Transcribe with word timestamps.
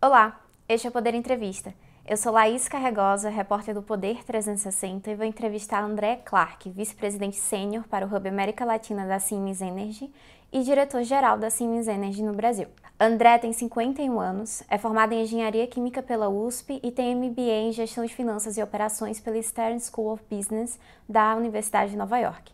Olá, 0.00 0.40
este 0.68 0.86
é 0.86 0.90
o 0.90 0.92
Poder 0.92 1.12
Entrevista. 1.12 1.74
Eu 2.06 2.16
sou 2.16 2.30
Laís 2.30 2.68
Carregosa, 2.68 3.28
repórter 3.28 3.74
do 3.74 3.82
Poder 3.82 4.22
360 4.22 5.10
e 5.10 5.14
vou 5.16 5.26
entrevistar 5.26 5.82
André 5.82 6.20
Clark, 6.24 6.70
vice-presidente 6.70 7.34
sênior 7.34 7.82
para 7.88 8.06
o 8.06 8.14
Hub 8.14 8.28
América 8.28 8.64
Latina 8.64 9.08
da 9.08 9.18
Siemens 9.18 9.60
Energy 9.60 10.08
e 10.52 10.62
diretor-geral 10.62 11.36
da 11.36 11.50
Siemens 11.50 11.88
Energy 11.88 12.22
no 12.22 12.32
Brasil. 12.32 12.68
André 12.98 13.38
tem 13.38 13.52
51 13.52 14.20
anos, 14.20 14.62
é 14.70 14.78
formado 14.78 15.14
em 15.14 15.22
Engenharia 15.22 15.66
Química 15.66 16.00
pela 16.00 16.28
USP 16.28 16.78
e 16.80 16.92
tem 16.92 17.16
MBA 17.16 17.66
em 17.66 17.72
Gestão 17.72 18.06
de 18.06 18.14
Finanças 18.14 18.56
e 18.56 18.62
Operações 18.62 19.18
pela 19.18 19.42
Stern 19.42 19.80
School 19.80 20.12
of 20.12 20.22
Business 20.30 20.78
da 21.08 21.34
Universidade 21.34 21.90
de 21.90 21.96
Nova 21.96 22.18
York. 22.18 22.52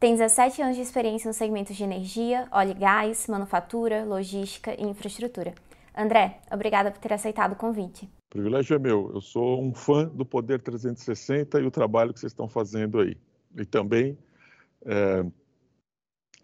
Tem 0.00 0.16
17 0.16 0.60
anos 0.60 0.74
de 0.74 0.82
experiência 0.82 1.28
no 1.28 1.32
segmento 1.32 1.72
de 1.72 1.84
energia, 1.84 2.48
óleo 2.50 2.72
e 2.72 2.74
gás, 2.74 3.28
manufatura, 3.28 4.04
logística 4.04 4.74
e 4.76 4.82
infraestrutura. 4.82 5.54
André, 5.94 6.40
obrigada 6.50 6.90
por 6.90 6.98
ter 6.98 7.12
aceitado 7.12 7.52
o 7.52 7.56
convite. 7.56 8.06
O 8.06 8.30
privilégio 8.30 8.74
é 8.74 8.78
meu. 8.78 9.10
Eu 9.14 9.20
sou 9.20 9.62
um 9.62 9.74
fã 9.74 10.06
do 10.06 10.24
Poder 10.24 10.60
360 10.60 11.60
e 11.60 11.66
o 11.66 11.70
trabalho 11.70 12.12
que 12.14 12.20
vocês 12.20 12.32
estão 12.32 12.48
fazendo 12.48 13.00
aí. 13.00 13.16
E 13.56 13.66
também 13.66 14.16
é, 14.86 15.24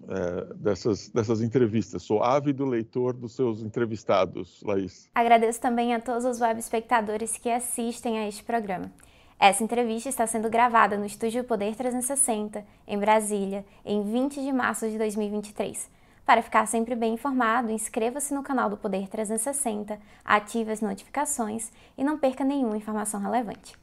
é, 0.09 0.55
dessas, 0.55 1.09
dessas 1.09 1.41
entrevistas. 1.41 2.03
Sou 2.03 2.23
ávido 2.23 2.67
leitor 2.67 3.15
dos 3.15 3.35
seus 3.35 3.63
entrevistados, 3.63 4.63
Laís. 4.63 5.09
Agradeço 5.15 5.61
também 5.61 5.95
a 5.95 6.01
todos 6.01 6.25
os 6.25 6.41
web 6.41 6.61
espectadores 6.61 7.39
que 7.39 7.51
assistem 7.51 8.19
a 8.19 8.29
este 8.29 8.45
programa. 8.45 8.93
Essa 9.41 9.65
entrevista 9.65 10.09
está 10.09 10.27
sendo 10.27 10.51
gravada 10.51 10.99
no 10.99 11.07
Estúdio 11.07 11.45
Poder 11.45 11.75
360, 11.75 12.65
em 12.87 12.99
Brasília, 12.99 13.65
em 13.85 14.03
20 14.03 14.43
de 14.43 14.53
março 14.53 14.89
de 14.91 14.99
2023. 14.99 15.89
Para 16.29 16.43
ficar 16.43 16.67
sempre 16.67 16.95
bem 16.95 17.15
informado, 17.15 17.71
inscreva-se 17.71 18.35
no 18.35 18.43
canal 18.43 18.69
do 18.69 18.77
Poder 18.77 19.09
360, 19.09 19.99
ative 20.23 20.71
as 20.71 20.83
notificações 20.83 21.73
e 21.97 22.05
não 22.05 22.19
perca 22.19 22.45
nenhuma 22.45 22.77
informação 22.77 23.19
relevante. 23.19 23.75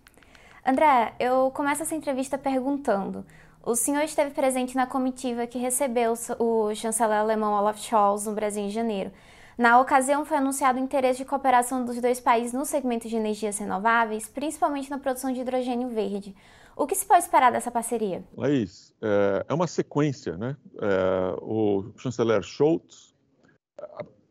André, 0.63 1.13
eu 1.19 1.49
começo 1.49 1.81
essa 1.81 1.95
entrevista 1.95 2.38
perguntando: 2.38 3.25
o 3.63 3.75
senhor 3.75 4.03
esteve 4.03 4.29
presente 4.29 4.75
na 4.75 4.85
comitiva 4.85 5.47
que 5.47 5.57
recebeu 5.57 6.13
o 6.38 6.71
chanceler 6.75 7.17
alemão 7.17 7.51
Olaf 7.51 7.79
Scholz 7.79 8.27
no 8.27 8.35
Brasil 8.35 8.61
em 8.61 8.69
janeiro. 8.69 9.11
Na 9.57 9.79
ocasião, 9.79 10.23
foi 10.23 10.38
anunciado 10.38 10.79
o 10.79 10.83
interesse 10.83 11.17
de 11.17 11.25
cooperação 11.25 11.83
dos 11.83 11.99
dois 11.99 12.19
países 12.19 12.53
no 12.53 12.63
segmento 12.63 13.09
de 13.09 13.16
energias 13.16 13.57
renováveis, 13.57 14.27
principalmente 14.27 14.91
na 14.91 14.99
produção 14.99 15.33
de 15.33 15.41
hidrogênio 15.41 15.89
verde. 15.89 16.35
O 16.77 16.85
que 16.85 16.95
se 16.95 17.05
pode 17.05 17.23
esperar 17.23 17.53
dessa 17.53 17.71
parceria? 17.71 18.21
Laís, 18.35 18.93
é, 19.01 19.45
é 19.47 19.53
uma 19.53 19.65
sequência, 19.65 20.35
né? 20.35 20.57
É, 20.81 21.35
o 21.41 21.85
chanceler 21.97 22.43
Scholz, 22.43 23.15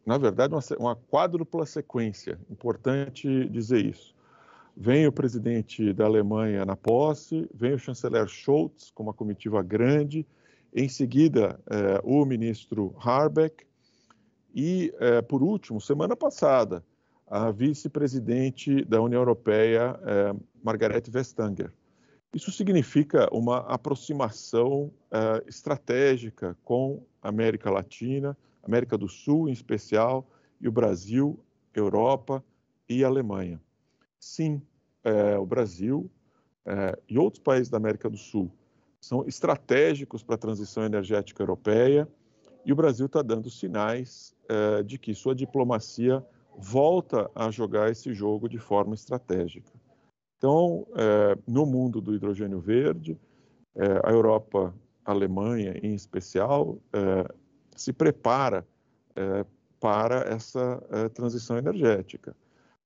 na 0.04 0.18
verdade, 0.18 0.54
uma, 0.78 0.94
quádrupla 0.94 1.64
sequência, 1.64 2.38
importante 2.50 3.48
dizer 3.48 3.86
isso. 3.86 4.14
Vem 4.76 5.06
o 5.06 5.12
presidente 5.12 5.92
da 5.94 6.04
Alemanha 6.04 6.66
na 6.66 6.76
posse, 6.76 7.48
vem 7.54 7.72
o 7.72 7.78
chanceler 7.78 8.28
Scholz 8.28 8.90
com 8.90 9.04
uma 9.04 9.14
comitiva 9.14 9.62
grande, 9.62 10.26
em 10.74 10.88
seguida 10.88 11.58
é, 11.70 12.00
o 12.04 12.26
ministro 12.26 12.94
Harbeck 12.98 13.64
e, 14.54 14.92
por 15.28 15.42
último, 15.42 15.80
semana 15.80 16.14
passada, 16.14 16.84
a 17.26 17.50
vice-presidente 17.50 18.84
da 18.84 19.00
União 19.00 19.20
Europeia, 19.20 19.98
Margrethe 20.62 21.10
Vestager. 21.10 21.72
Isso 22.34 22.50
significa 22.50 23.28
uma 23.32 23.58
aproximação 23.58 24.90
uh, 25.12 25.48
estratégica 25.48 26.58
com 26.64 27.00
a 27.22 27.28
América 27.28 27.70
Latina, 27.70 28.36
América 28.60 28.98
do 28.98 29.08
Sul 29.08 29.48
em 29.48 29.52
especial, 29.52 30.26
e 30.60 30.66
o 30.66 30.72
Brasil, 30.72 31.38
Europa 31.72 32.44
e 32.88 33.04
Alemanha. 33.04 33.60
Sim, 34.18 34.60
uh, 35.04 35.40
o 35.40 35.46
Brasil 35.46 36.10
uh, 36.66 37.00
e 37.08 37.16
outros 37.16 37.40
países 37.40 37.68
da 37.68 37.76
América 37.76 38.10
do 38.10 38.16
Sul 38.16 38.50
são 39.00 39.24
estratégicos 39.28 40.24
para 40.24 40.34
a 40.34 40.38
transição 40.38 40.84
energética 40.84 41.40
europeia 41.40 42.08
e 42.64 42.72
o 42.72 42.76
Brasil 42.76 43.06
está 43.06 43.22
dando 43.22 43.50
sinais 43.50 44.34
de 44.86 44.98
que 44.98 45.14
sua 45.14 45.34
diplomacia 45.34 46.24
volta 46.56 47.30
a 47.34 47.50
jogar 47.50 47.90
esse 47.90 48.14
jogo 48.14 48.48
de 48.48 48.58
forma 48.58 48.94
estratégica. 48.94 49.70
Então, 50.44 50.86
é, 50.94 51.38
no 51.46 51.64
mundo 51.64 52.02
do 52.02 52.14
hidrogênio 52.14 52.60
verde, 52.60 53.18
é, 53.74 53.86
a 54.04 54.10
Europa, 54.10 54.74
a 55.02 55.10
Alemanha 55.10 55.80
em 55.82 55.94
especial, 55.94 56.76
é, 56.92 57.26
se 57.74 57.94
prepara 57.94 58.62
é, 59.16 59.46
para 59.80 60.16
essa 60.28 60.82
é, 60.90 61.08
transição 61.08 61.56
energética 61.56 62.36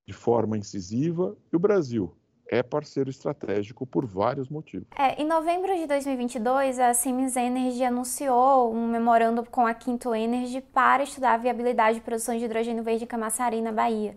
de 0.06 0.12
forma 0.12 0.56
incisiva 0.56 1.36
e 1.52 1.56
o 1.56 1.58
Brasil 1.58 2.14
é 2.46 2.62
parceiro 2.62 3.10
estratégico 3.10 3.84
por 3.84 4.06
vários 4.06 4.48
motivos. 4.48 4.86
É, 4.96 5.20
em 5.20 5.26
novembro 5.26 5.74
de 5.74 5.88
2022, 5.88 6.78
a 6.78 6.94
Siemens 6.94 7.34
Energy 7.34 7.82
anunciou 7.82 8.72
um 8.72 8.86
memorando 8.86 9.42
com 9.42 9.66
a 9.66 9.74
Quinto 9.74 10.14
Energy 10.14 10.60
para 10.60 11.02
estudar 11.02 11.34
a 11.34 11.38
viabilidade 11.38 11.98
de 11.98 12.04
produção 12.04 12.38
de 12.38 12.44
hidrogênio 12.44 12.84
verde 12.84 13.02
em 13.02 13.08
Camaçari, 13.08 13.60
na 13.60 13.72
Bahia. 13.72 14.14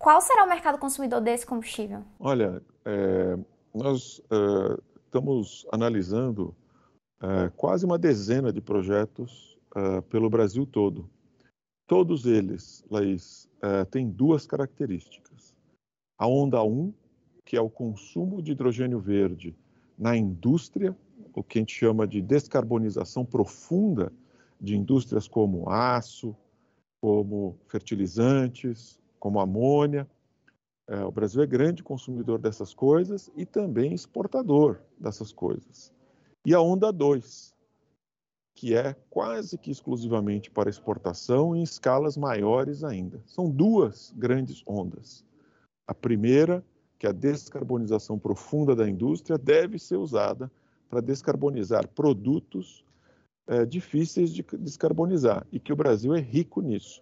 Qual 0.00 0.18
será 0.22 0.44
o 0.44 0.48
mercado 0.48 0.78
consumidor 0.78 1.20
desse 1.20 1.44
combustível? 1.44 2.02
Olha, 2.18 2.62
é, 2.84 3.38
nós 3.74 4.20
é, 4.30 4.80
estamos 5.04 5.66
analisando 5.72 6.54
é, 7.20 7.50
quase 7.56 7.84
uma 7.84 7.98
dezena 7.98 8.52
de 8.52 8.60
projetos 8.60 9.58
é, 9.74 10.00
pelo 10.02 10.30
Brasil 10.30 10.66
todo. 10.66 11.08
Todos 11.86 12.24
eles, 12.24 12.84
Laís, 12.90 13.48
é, 13.60 13.84
têm 13.84 14.08
duas 14.08 14.46
características. 14.46 15.54
A 16.18 16.26
onda 16.26 16.62
1, 16.62 16.92
que 17.44 17.56
é 17.56 17.60
o 17.60 17.70
consumo 17.70 18.40
de 18.40 18.52
hidrogênio 18.52 19.00
verde 19.00 19.56
na 19.98 20.16
indústria, 20.16 20.96
o 21.34 21.42
que 21.42 21.58
a 21.58 21.62
gente 21.62 21.74
chama 21.74 22.06
de 22.06 22.22
descarbonização 22.22 23.24
profunda 23.24 24.12
de 24.60 24.76
indústrias 24.76 25.26
como 25.26 25.68
aço, 25.68 26.36
como 27.00 27.56
fertilizantes, 27.66 29.00
como 29.18 29.40
amônia. 29.40 30.08
É, 30.90 31.04
o 31.04 31.12
Brasil 31.12 31.40
é 31.40 31.46
grande 31.46 31.84
consumidor 31.84 32.40
dessas 32.40 32.74
coisas 32.74 33.30
e 33.36 33.46
também 33.46 33.94
exportador 33.94 34.80
dessas 34.98 35.32
coisas. 35.32 35.92
E 36.44 36.52
a 36.52 36.60
onda 36.60 36.92
2, 36.92 37.54
que 38.56 38.74
é 38.74 38.96
quase 39.08 39.56
que 39.56 39.70
exclusivamente 39.70 40.50
para 40.50 40.68
exportação 40.68 41.54
em 41.54 41.62
escalas 41.62 42.16
maiores 42.16 42.82
ainda. 42.82 43.22
São 43.24 43.48
duas 43.48 44.12
grandes 44.16 44.64
ondas. 44.66 45.24
A 45.86 45.94
primeira, 45.94 46.64
que 46.98 47.06
é 47.06 47.10
a 47.10 47.12
descarbonização 47.12 48.18
profunda 48.18 48.74
da 48.74 48.88
indústria, 48.90 49.38
deve 49.38 49.78
ser 49.78 49.96
usada 49.96 50.50
para 50.88 51.00
descarbonizar 51.00 51.86
produtos 51.86 52.84
é, 53.46 53.64
difíceis 53.64 54.32
de 54.34 54.44
descarbonizar 54.58 55.46
e 55.52 55.60
que 55.60 55.72
o 55.72 55.76
Brasil 55.76 56.16
é 56.16 56.20
rico 56.20 56.60
nisso. 56.60 57.00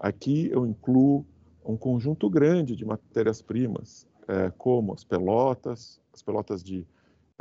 Aqui 0.00 0.48
eu 0.50 0.66
incluo 0.66 1.26
um 1.64 1.76
conjunto 1.76 2.28
grande 2.28 2.76
de 2.76 2.84
matérias-primas, 2.84 4.06
é, 4.28 4.50
como 4.50 4.92
as 4.92 5.04
pelotas, 5.04 6.00
as 6.12 6.22
pelotas 6.22 6.62
de 6.62 6.86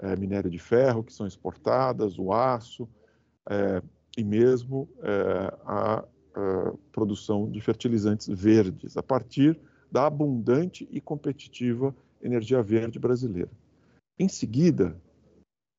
é, 0.01 0.15
minério 0.15 0.49
de 0.49 0.59
ferro 0.59 1.03
que 1.03 1.13
são 1.13 1.27
exportadas, 1.27 2.17
o 2.17 2.31
aço 2.31 2.87
é, 3.49 3.81
e 4.17 4.23
mesmo 4.23 4.89
é, 5.01 5.57
a, 5.65 6.05
a, 6.35 6.73
produção 6.91 7.49
de 7.49 7.61
fertilizantes 7.61 8.27
verdes, 8.27 8.97
a 8.97 9.03
partir 9.03 9.59
da 9.91 10.07
abundante 10.07 10.87
e 10.91 10.99
competitiva 10.99 11.95
energia 12.21 12.61
verde 12.61 12.97
brasileira. 12.97 13.51
Em 14.17 14.27
seguida, 14.27 14.99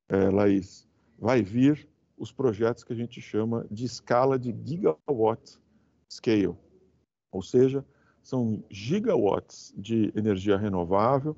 é, 0.08 0.30
Laís, 0.30 0.86
vai 1.18 1.42
vir 1.42 1.88
os 2.16 2.30
projetos 2.30 2.84
que 2.84 2.92
a 2.92 2.96
gente 2.96 3.20
chama 3.20 3.66
de 3.70 3.84
escala 3.84 4.38
de 4.38 4.54
gigawatt 4.64 5.58
scale, 6.08 6.56
ou 7.32 7.42
seja, 7.42 7.84
são 8.24 8.64
gigawatts 8.70 9.72
de 9.76 10.10
energia 10.16 10.56
renovável 10.56 11.36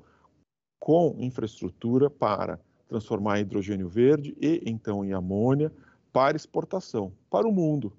com 0.79 1.15
infraestrutura 1.19 2.09
para 2.09 2.59
transformar 2.87 3.41
hidrogênio 3.41 3.89
verde 3.89 4.35
e 4.41 4.63
então 4.65 5.03
em 5.03 5.11
amônia 5.11 5.71
para 6.13 6.37
exportação 6.37 7.11
para 7.29 7.45
o 7.45 7.51
mundo, 7.51 7.91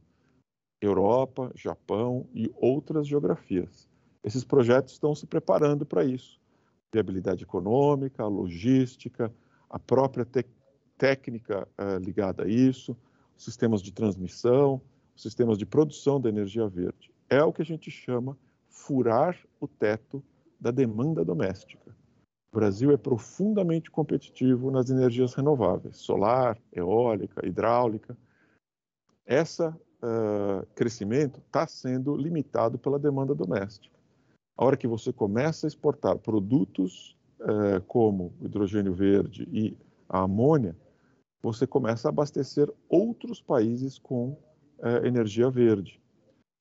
Europa, 0.80 1.52
Japão 1.54 2.26
e 2.34 2.50
outras 2.56 3.06
geografias. 3.06 3.86
Esses 4.24 4.42
projetos 4.42 4.94
estão 4.94 5.14
se 5.14 5.26
preparando 5.26 5.84
para 5.84 6.04
isso. 6.04 6.40
Viabilidade 6.90 7.44
econômica, 7.44 8.26
logística, 8.26 9.30
a 9.68 9.78
própria 9.78 10.26
técnica 10.96 11.68
uh, 11.78 11.98
ligada 12.02 12.44
a 12.44 12.48
isso, 12.48 12.96
sistemas 13.36 13.82
de 13.82 13.92
transmissão, 13.92 14.80
sistemas 15.14 15.58
de 15.58 15.66
produção 15.66 16.18
da 16.18 16.30
energia 16.30 16.66
verde 16.66 17.12
é 17.28 17.42
o 17.42 17.52
que 17.52 17.62
a 17.62 17.64
gente 17.64 17.90
chama 17.90 18.36
furar 18.78 19.36
o 19.60 19.66
teto 19.66 20.22
da 20.58 20.70
demanda 20.70 21.24
doméstica. 21.24 21.94
O 22.52 22.56
Brasil 22.56 22.90
é 22.92 22.96
profundamente 22.96 23.90
competitivo 23.90 24.70
nas 24.70 24.88
energias 24.88 25.34
renováveis, 25.34 25.96
solar, 25.96 26.56
eólica, 26.72 27.46
hidráulica. 27.46 28.16
Esse 29.26 29.66
uh, 29.66 30.66
crescimento 30.74 31.40
está 31.40 31.66
sendo 31.66 32.16
limitado 32.16 32.78
pela 32.78 32.98
demanda 32.98 33.34
doméstica. 33.34 33.94
A 34.56 34.64
hora 34.64 34.76
que 34.76 34.86
você 34.86 35.12
começa 35.12 35.66
a 35.66 35.68
exportar 35.68 36.18
produtos 36.18 37.16
eh, 37.40 37.80
como 37.86 38.32
hidrogênio 38.40 38.92
verde 38.92 39.48
e 39.52 39.76
a 40.08 40.22
amônia, 40.22 40.76
você 41.40 41.64
começa 41.64 42.08
a 42.08 42.10
abastecer 42.10 42.68
outros 42.88 43.40
países 43.40 43.96
com 44.00 44.36
eh, 44.80 45.06
energia 45.06 45.48
verde. 45.48 46.00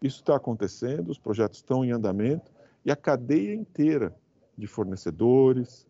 Isso 0.01 0.19
está 0.19 0.35
acontecendo, 0.35 1.09
os 1.09 1.17
projetos 1.17 1.59
estão 1.59 1.83
em 1.83 1.91
andamento 1.91 2.51
e 2.85 2.91
a 2.91 2.95
cadeia 2.95 3.53
inteira 3.53 4.15
de 4.57 4.67
fornecedores, 4.67 5.87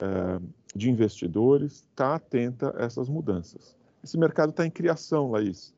eh, 0.00 0.40
de 0.74 0.90
investidores 0.90 1.84
está 1.90 2.14
atenta 2.14 2.74
a 2.76 2.84
essas 2.84 3.08
mudanças. 3.08 3.76
Esse 4.02 4.18
mercado 4.18 4.50
está 4.50 4.66
em 4.66 4.70
criação, 4.70 5.30
Laís. 5.30 5.74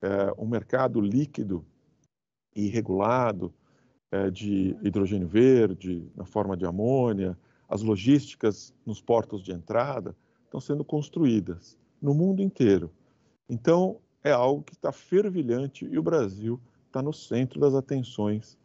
É 0.00 0.32
um 0.36 0.46
mercado 0.46 1.00
líquido 1.00 1.64
e 2.54 2.68
regulado 2.68 3.52
é, 4.10 4.30
de 4.30 4.76
hidrogênio 4.82 5.26
verde, 5.26 6.06
na 6.14 6.26
forma 6.26 6.56
de 6.56 6.66
amônia, 6.66 7.36
as 7.68 7.82
logísticas 7.82 8.74
nos 8.84 9.00
portos 9.00 9.42
de 9.42 9.52
entrada 9.52 10.14
estão 10.44 10.60
sendo 10.60 10.84
construídas 10.84 11.78
no 12.00 12.12
mundo 12.12 12.42
inteiro. 12.42 12.92
Então, 13.48 13.98
é 14.22 14.30
algo 14.30 14.62
que 14.62 14.74
está 14.74 14.92
fervilhante 14.92 15.86
e 15.86 15.98
o 15.98 16.02
Brasil 16.02 16.60
está 16.92 17.00
no 17.00 17.12
centro 17.12 17.58
das 17.58 17.74
atenções 17.74 18.58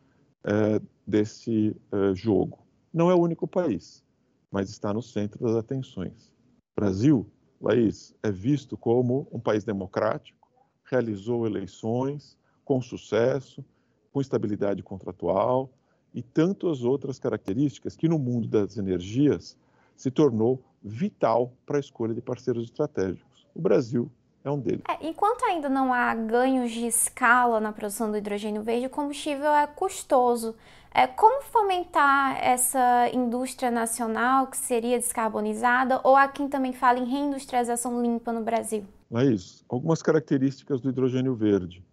é, 0.44 0.81
desse 1.06 1.74
é, 1.91 2.13
jogo. 2.13 2.59
Não 2.94 3.09
é 3.09 3.15
o 3.15 3.21
único 3.21 3.47
país, 3.47 4.03
mas 4.51 4.69
está 4.69 4.94
no 4.94 5.01
centro 5.01 5.41
das 5.41 5.56
atenções. 5.56 6.27
O 6.75 6.81
Brasil, 6.81 7.25
Laís, 7.62 8.13
é 8.21 8.29
visto 8.29 8.75
como 8.75 9.27
um 9.31 9.39
país 9.39 9.63
democrático, 9.63 10.50
realizou 10.83 11.47
eleições 11.47 12.38
com 12.65 12.81
sucesso, 12.81 13.63
com 14.12 14.19
estabilidade 14.19 14.83
contratual 14.83 15.71
e 16.13 16.21
tantas 16.21 16.83
outras 16.83 17.19
características 17.19 17.95
que 17.95 18.09
no 18.09 18.19
mundo 18.19 18.47
das 18.47 18.77
energias 18.77 19.57
se 19.95 20.12
tornou 20.12 20.62
vital 20.83 21.53
para 21.65 21.77
a 21.77 21.80
escolha 21.80 22.13
de 22.13 22.21
parceiros 22.21 22.65
estratégicos. 22.65 23.47
O 23.56 23.62
Brasil 23.62 24.12
é 24.47 24.51
um 24.51 24.59
deles. 24.59 24.81
É, 24.88 25.07
enquanto 25.07 25.44
ainda 25.44 25.69
não 25.69 25.94
há 25.94 26.13
ganhos 26.15 26.71
de 26.71 26.88
escala 26.88 27.59
na 27.59 27.71
produção 27.71 28.09
do 28.09 28.17
hidrogênio 28.17 28.63
verde, 28.63 28.88
o 28.88 28.89
combustível 28.89 29.51
é 29.51 29.67
custoso. 29.67 30.55
É, 30.94 31.05
como 31.05 31.44
fomentar 31.44 32.44
essa 32.44 33.09
indústria 33.13 33.69
nacional 33.69 34.47
que 34.47 34.57
seria 34.57 34.97
descarbonizada 34.97 36.01
ou 36.03 36.15
há 36.15 36.27
quem 36.27 36.47
também 36.47 36.73
fala 36.73 36.97
em 36.97 37.05
reindustrialização 37.05 38.01
limpa 38.01 38.31
no 38.31 38.41
Brasil? 38.41 38.83
Laís, 39.11 39.63
algumas 39.69 40.01
características 40.01 40.81
do 40.81 40.89
hidrogênio 40.89 41.35
verde. 41.35 41.85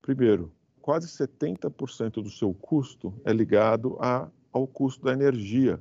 Primeiro, 0.00 0.52
quase 0.80 1.08
70% 1.08 2.22
do 2.22 2.30
seu 2.30 2.54
custo 2.54 3.12
é 3.24 3.32
ligado 3.32 3.98
a, 4.00 4.28
ao 4.52 4.66
custo 4.66 5.04
da 5.04 5.12
energia 5.12 5.80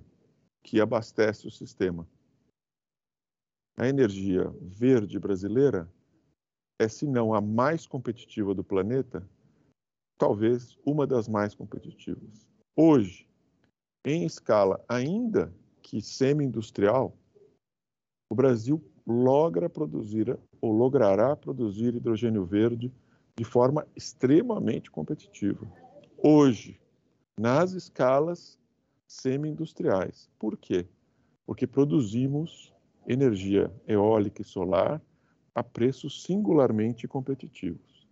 que 0.64 0.82
abastece 0.82 1.48
o 1.48 1.52
sistema. 1.52 2.08
A 3.80 3.88
energia 3.88 4.52
verde 4.62 5.20
brasileira 5.20 5.88
é, 6.80 6.88
se 6.88 7.06
não 7.06 7.34
a 7.34 7.40
mais 7.40 7.86
competitiva 7.86 8.54
do 8.54 8.64
planeta, 8.64 9.28
talvez 10.18 10.78
uma 10.86 11.06
das 11.06 11.28
mais 11.28 11.54
competitivas. 11.54 12.48
Hoje, 12.76 13.28
em 14.06 14.26
escala 14.26 14.84
ainda 14.88 15.54
que 15.82 16.02
semi-industrial, 16.02 17.16
o 18.30 18.36
Brasil 18.36 18.84
logra 19.06 19.70
produzir 19.70 20.38
ou 20.60 20.72
logrará 20.72 21.36
produzir 21.36 21.96
hidrogênio 21.96 22.46
verde 22.46 22.92
de 23.38 23.44
forma 23.44 23.88
extremamente 23.96 24.90
competitiva. 24.90 25.66
Hoje, 26.18 26.80
nas 27.40 27.74
escalas 27.74 28.60
semi-industriais. 29.08 30.30
Por 30.40 30.58
quê? 30.58 30.88
Porque 31.46 31.68
produzimos 31.68 32.74
energia 33.08 33.72
eólica 33.88 34.42
e 34.42 34.46
solar 34.46 35.02
a 35.56 35.64
preços 35.64 36.24
singularmente 36.24 37.08
competitivos. 37.08 38.08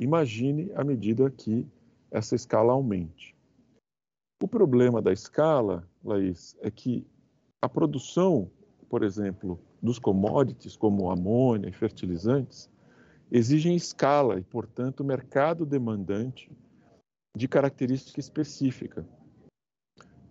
Imagine 0.00 0.70
à 0.74 0.82
medida 0.82 1.30
que 1.30 1.66
essa 2.10 2.34
escala 2.34 2.72
aumente. 2.72 3.36
O 4.42 4.48
problema 4.48 5.02
da 5.02 5.12
escala, 5.12 5.86
Laís, 6.02 6.56
é 6.62 6.70
que 6.70 7.06
a 7.60 7.68
produção, 7.68 8.50
por 8.88 9.02
exemplo, 9.02 9.60
dos 9.82 9.98
commodities 9.98 10.76
como 10.76 11.10
amônia 11.10 11.68
e 11.68 11.72
fertilizantes, 11.72 12.70
exigem 13.30 13.76
escala 13.76 14.38
e, 14.38 14.42
portanto, 14.42 15.04
mercado 15.04 15.66
demandante 15.66 16.50
de 17.36 17.46
característica 17.46 18.18
específica. 18.18 19.06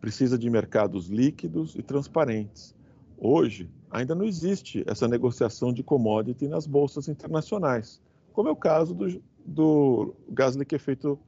Precisa 0.01 0.37
de 0.37 0.49
mercados 0.49 1.07
líquidos 1.07 1.75
e 1.75 1.83
transparentes. 1.83 2.75
Hoje, 3.21 3.69
ainda 3.91 4.15
não 4.15 4.23
existe 4.23 4.83
essa 4.87 5.07
negociação 5.07 5.73
de 5.73 5.83
commodity 5.83 6.47
nas 6.47 6.65
bolsas 6.65 7.09
internacionais, 7.09 8.01
como 8.31 8.47
é 8.47 8.51
o 8.51 8.55
caso 8.55 8.93
do, 8.93 9.21
do 9.45 10.15
gás 10.29 10.55
liquefeito, 10.55 11.19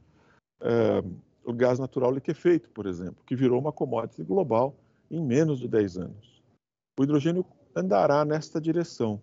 é, 0.60 1.04
o 1.44 1.52
gás 1.52 1.78
natural 1.78 2.10
liquefeito, 2.10 2.70
por 2.70 2.86
exemplo, 2.86 3.22
que 3.26 3.36
virou 3.36 3.60
uma 3.60 3.72
commodity 3.72 4.22
global 4.22 4.74
em 5.10 5.20
menos 5.20 5.58
de 5.58 5.68
10 5.68 5.98
anos. 5.98 6.42
O 6.98 7.04
hidrogênio 7.04 7.44
andará 7.76 8.24
nesta 8.24 8.58
direção. 8.58 9.20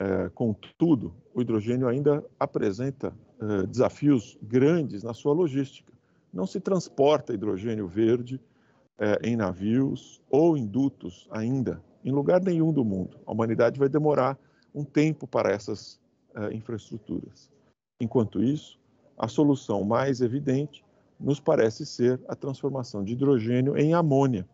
É, 0.00 0.28
contudo, 0.28 1.12
o 1.34 1.40
hidrogênio 1.40 1.88
ainda 1.88 2.24
apresenta 2.38 3.12
é, 3.40 3.66
desafios 3.66 4.38
grandes 4.40 5.02
na 5.02 5.14
sua 5.14 5.32
logística. 5.32 5.92
Não 6.32 6.46
se 6.46 6.60
transporta 6.60 7.34
hidrogênio 7.34 7.88
verde 7.88 8.40
é, 8.98 9.28
em 9.28 9.36
navios 9.36 10.20
ou 10.30 10.56
em 10.56 10.66
dutos 10.66 11.28
ainda, 11.30 11.82
em 12.04 12.12
lugar 12.12 12.40
nenhum 12.42 12.72
do 12.72 12.84
mundo. 12.84 13.18
A 13.26 13.32
humanidade 13.32 13.78
vai 13.78 13.88
demorar 13.88 14.38
um 14.74 14.84
tempo 14.84 15.26
para 15.26 15.50
essas 15.50 16.00
é, 16.34 16.54
infraestruturas. 16.54 17.50
Enquanto 18.00 18.42
isso, 18.42 18.78
a 19.18 19.28
solução 19.28 19.84
mais 19.84 20.20
evidente 20.20 20.84
nos 21.18 21.40
parece 21.40 21.86
ser 21.86 22.20
a 22.28 22.36
transformação 22.36 23.02
de 23.02 23.14
hidrogênio 23.14 23.76
em 23.76 23.94
amônia, 23.94 24.46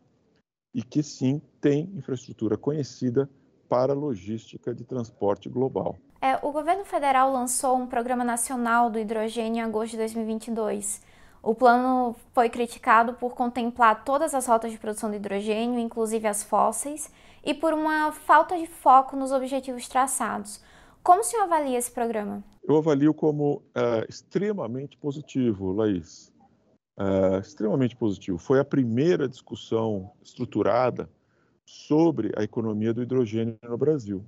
e 0.75 0.83
que 0.83 1.03
sim 1.03 1.41
tem 1.61 1.91
infraestrutura 1.95 2.57
conhecida 2.57 3.29
para 3.69 3.93
logística 3.93 4.75
de 4.75 4.85
transporte 4.85 5.49
global. 5.49 5.97
É, 6.21 6.37
o 6.37 6.53
governo 6.53 6.85
federal 6.85 7.33
lançou 7.33 7.77
um 7.77 7.87
programa 7.87 8.25
nacional 8.25 8.89
do 8.89 8.99
hidrogênio 8.99 9.59
em 9.59 9.61
agosto 9.61 9.93
de 9.93 9.99
2022. 9.99 11.03
O 11.43 11.57
plano 11.57 12.15
foi 12.33 12.49
criticado 12.49 13.15
por 13.15 13.35
contemplar 13.35 14.05
todas 14.05 14.33
as 14.33 14.47
rotas 14.47 14.71
de 14.71 14.79
produção 14.79 15.11
de 15.11 15.17
hidrogênio, 15.17 15.81
inclusive 15.81 16.29
as 16.29 16.45
fósseis, 16.45 17.11
e 17.45 17.53
por 17.53 17.75
uma 17.75 18.13
falta 18.13 18.57
de 18.57 18.67
foco 18.67 19.17
nos 19.17 19.33
objetivos 19.33 19.89
traçados. 19.89 20.63
Como 21.03 21.21
o 21.21 21.25
senhor 21.25 21.43
avalia 21.43 21.77
esse 21.77 21.91
programa? 21.91 22.45
Eu 22.63 22.77
avalio 22.77 23.13
como 23.13 23.61
é, 23.75 24.07
extremamente 24.09 24.97
positivo, 24.97 25.73
Laís. 25.73 26.33
É, 26.97 27.39
extremamente 27.39 27.97
positivo. 27.97 28.39
Foi 28.39 28.61
a 28.61 28.65
primeira 28.65 29.29
discussão 29.29 30.13
estruturada 30.23 31.11
sobre 31.67 32.33
a 32.37 32.45
economia 32.45 32.95
do 32.95 33.03
hidrogênio 33.03 33.59
no 33.65 33.77
Brasil. 33.77 34.25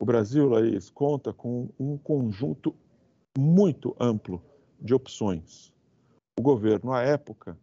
O 0.00 0.04
Brasil, 0.04 0.48
Laís, 0.48 0.90
conta 0.90 1.32
com 1.32 1.68
um 1.78 1.96
conjunto 1.96 2.74
muito 3.38 3.94
amplo 4.00 4.42
de 4.80 4.92
opções. 4.92 5.73
O 6.38 6.42
governo, 6.42 6.92
à 6.92 7.02
época, 7.02 7.56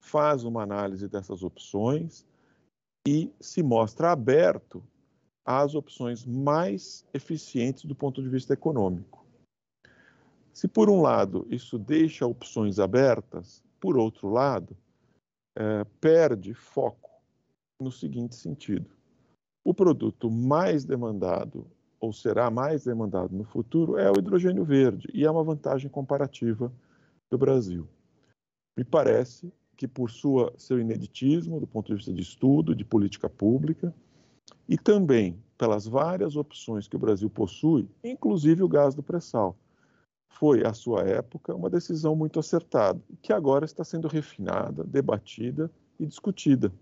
faz 0.00 0.44
uma 0.44 0.62
análise 0.62 1.08
dessas 1.08 1.42
opções 1.42 2.26
e 3.06 3.32
se 3.40 3.62
mostra 3.62 4.12
aberto 4.12 4.82
às 5.44 5.74
opções 5.74 6.26
mais 6.26 7.06
eficientes 7.14 7.84
do 7.84 7.94
ponto 7.94 8.22
de 8.22 8.28
vista 8.28 8.52
econômico. 8.52 9.24
Se, 10.52 10.68
por 10.68 10.90
um 10.90 11.00
lado, 11.00 11.46
isso 11.50 11.78
deixa 11.78 12.26
opções 12.26 12.78
abertas, 12.78 13.62
por 13.80 13.96
outro 13.96 14.28
lado, 14.28 14.76
é, 15.56 15.84
perde 16.00 16.52
foco 16.52 17.10
no 17.80 17.90
seguinte 17.90 18.34
sentido: 18.34 18.90
o 19.64 19.72
produto 19.72 20.30
mais 20.30 20.84
demandado 20.84 21.66
ou 22.00 22.12
será 22.12 22.50
mais 22.50 22.84
demandado 22.84 23.34
no 23.34 23.44
futuro 23.44 23.96
é 23.96 24.10
o 24.10 24.18
hidrogênio 24.18 24.64
verde 24.64 25.08
e 25.12 25.24
é 25.24 25.30
uma 25.30 25.42
vantagem 25.42 25.90
comparativa 25.90 26.72
do 27.30 27.38
Brasil. 27.38 27.88
Me 28.78 28.84
parece 28.84 29.52
que 29.76 29.88
por 29.88 30.08
sua 30.08 30.54
seu 30.56 30.78
ineditismo 30.78 31.58
do 31.58 31.66
ponto 31.66 31.88
de 31.88 31.96
vista 31.96 32.12
de 32.12 32.22
estudo, 32.22 32.76
de 32.76 32.84
política 32.84 33.28
pública 33.28 33.92
e 34.68 34.78
também 34.78 35.36
pelas 35.58 35.84
várias 35.84 36.36
opções 36.36 36.86
que 36.86 36.94
o 36.94 36.98
Brasil 36.98 37.28
possui, 37.28 37.88
inclusive 38.04 38.62
o 38.62 38.68
gás 38.68 38.94
do 38.94 39.02
pré-sal, 39.02 39.56
foi 40.28 40.64
à 40.64 40.72
sua 40.72 41.02
época 41.02 41.56
uma 41.56 41.68
decisão 41.68 42.14
muito 42.14 42.38
acertada, 42.38 43.00
que 43.20 43.32
agora 43.32 43.64
está 43.64 43.82
sendo 43.82 44.06
refinada, 44.06 44.84
debatida 44.84 45.68
e 45.98 46.06
discutida 46.06 46.72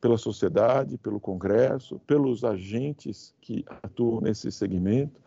pela 0.00 0.16
sociedade, 0.16 0.96
pelo 0.96 1.20
Congresso, 1.20 1.98
pelos 2.06 2.44
agentes 2.44 3.34
que 3.42 3.62
atuam 3.82 4.22
nesse 4.22 4.50
segmento, 4.50 5.20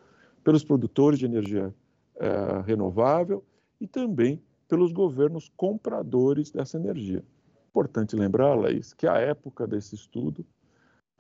pelos 0.44 0.64
produtores 0.64 1.20
de 1.20 1.26
energia 1.26 1.72
eh, 2.16 2.64
renovável 2.66 3.44
e 3.80 3.86
também 3.86 4.42
pelos 4.70 4.94
governos 4.94 5.52
compradores 5.58 6.52
dessa 6.52 6.78
energia. 6.78 7.24
Importante 7.70 8.16
lembrar, 8.16 8.54
Laís, 8.54 8.94
que 8.94 9.08
à 9.08 9.18
época 9.18 9.68
desse 9.68 9.96
estudo, 9.96 10.46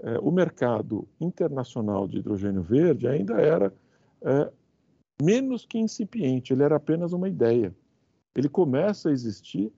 eh, 0.01 0.19
o 0.21 0.31
mercado 0.31 1.07
internacional 1.19 2.07
de 2.07 2.19
hidrogênio 2.19 2.61
verde 2.61 3.07
ainda 3.07 3.41
era 3.41 3.73
eh, 4.21 4.51
menos 5.21 5.65
que 5.65 5.79
incipiente, 5.79 6.53
ele 6.53 6.63
era 6.63 6.75
apenas 6.75 7.11
uma 7.11 7.27
ideia. 7.27 7.75
Ele 8.35 8.47
começa 8.47 9.09
a 9.09 9.11
existir 9.11 9.73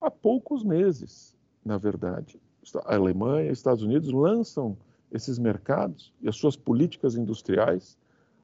há 0.00 0.10
poucos 0.10 0.64
meses, 0.64 1.36
na 1.64 1.78
verdade. 1.78 2.40
A 2.84 2.96
Alemanha 2.96 3.48
e 3.48 3.52
os 3.52 3.58
Estados 3.58 3.84
Unidos 3.84 4.10
lançam 4.10 4.76
esses 5.12 5.38
mercados 5.38 6.12
e 6.20 6.28
as 6.28 6.36
suas 6.36 6.56
políticas 6.56 7.14
industriais 7.14 7.96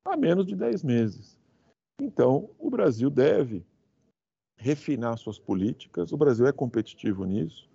há 0.05 0.17
menos 0.17 0.47
de 0.47 0.55
10 0.55 0.85
meses. 0.85 1.37
Então, 2.01 2.49
o 2.59 2.71
Brasil 2.71 3.11
deve 3.11 3.65
refinar 4.61 5.17
suas 5.17 5.39
políticas, 5.39 6.13
o 6.13 6.19
Brasil 6.19 6.47
é 6.47 6.53
competitivo 6.53 7.25
nisso. 7.25 7.69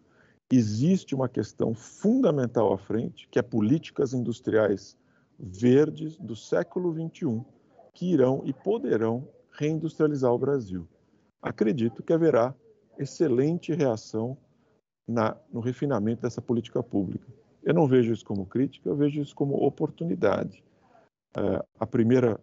Existe 0.51 1.15
uma 1.15 1.27
questão 1.27 1.73
fundamental 1.73 2.71
à 2.71 2.77
frente, 2.77 3.27
que 3.29 3.39
é 3.39 3.41
políticas 3.41 4.13
industriais 4.13 4.95
verdes 5.39 6.15
do 6.17 6.35
século 6.35 6.93
XXI, 6.93 7.43
que 7.91 8.13
irão 8.13 8.43
e 8.45 8.53
poderão 8.53 9.27
reindustrializar 9.51 10.31
o 10.31 10.37
Brasil. 10.37 10.87
Acredito 11.41 12.03
que 12.03 12.13
haverá 12.13 12.53
excelente 12.99 13.73
reação 13.73 14.37
na, 15.07 15.35
no 15.51 15.61
refinamento 15.61 16.21
dessa 16.21 16.41
política 16.41 16.83
pública. 16.83 17.27
Eu 17.63 17.73
não 17.73 17.87
vejo 17.87 18.13
isso 18.13 18.23
como 18.23 18.45
crítica, 18.45 18.87
eu 18.87 18.95
vejo 18.95 19.19
isso 19.19 19.35
como 19.35 19.55
oportunidade. 19.55 20.63
É, 21.35 21.65
a 21.79 21.87
primeira 21.87 22.39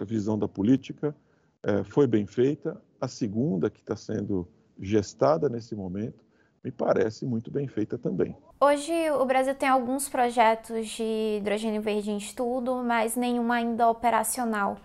visão 0.00 0.38
da 0.38 0.46
política 0.46 1.14
é, 1.62 1.82
foi 1.82 2.06
bem 2.06 2.24
feita, 2.24 2.80
a 3.00 3.08
segunda, 3.08 3.70
que 3.70 3.80
está 3.80 3.96
sendo 3.96 4.46
gestada 4.78 5.48
nesse 5.48 5.74
momento, 5.74 6.24
me 6.62 6.70
parece 6.70 7.24
muito 7.24 7.50
bem 7.50 7.66
feita 7.66 7.96
também. 7.96 8.36
Hoje 8.60 8.92
o 9.12 9.24
Brasil 9.24 9.54
tem 9.54 9.68
alguns 9.68 10.08
projetos 10.08 10.88
de 10.88 11.38
hidrogênio 11.38 11.80
verde 11.80 12.10
em 12.10 12.18
estudo, 12.18 12.76
mas 12.84 13.16
nenhum 13.16 13.50
ainda 13.50 13.88
operacional. 13.88 14.76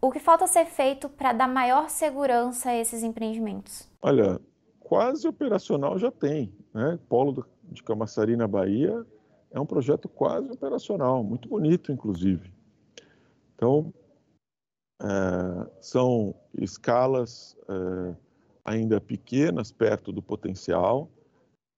O 0.00 0.10
que 0.10 0.18
falta 0.18 0.46
ser 0.46 0.66
feito 0.66 1.08
para 1.08 1.32
dar 1.32 1.48
maior 1.48 1.88
segurança 1.88 2.70
a 2.70 2.76
esses 2.76 3.02
empreendimentos? 3.02 3.88
Olha, 4.02 4.40
quase 4.80 5.26
operacional 5.26 5.98
já 5.98 6.10
tem. 6.10 6.52
Né? 6.74 6.98
Polo 7.08 7.46
de 7.62 7.82
Camaçari, 7.82 8.36
na 8.36 8.46
Bahia, 8.46 9.06
é 9.50 9.60
um 9.60 9.64
projeto 9.64 10.08
quase 10.08 10.50
operacional, 10.50 11.22
muito 11.22 11.48
bonito, 11.48 11.92
inclusive. 11.92 12.52
Então, 13.54 13.92
é, 15.02 15.70
são 15.80 16.34
escalas 16.54 17.56
é, 17.68 18.14
ainda 18.64 19.00
pequenas, 19.00 19.72
perto 19.72 20.12
do 20.12 20.22
potencial. 20.22 21.10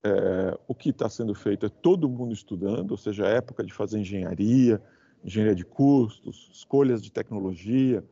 É, 0.05 0.59
o 0.69 0.75
que 0.75 0.91
está 0.91 1.09
sendo 1.09 1.35
feito 1.35 1.65
é 1.65 1.69
todo 1.69 2.09
mundo 2.09 2.35
estudando, 2.35 2.91
ou 2.91 2.97
seja, 2.99 3.27
a 3.27 3.31
época 3.31 3.65
de 3.65 3.73
fazer 3.73 3.99
engenharia, 3.99 4.81
engenharia 5.25 5.55
de 5.55 5.65
custos, 5.65 6.51
escolhas 6.53 7.03
de 7.03 7.11
tecnologia, 7.11 8.05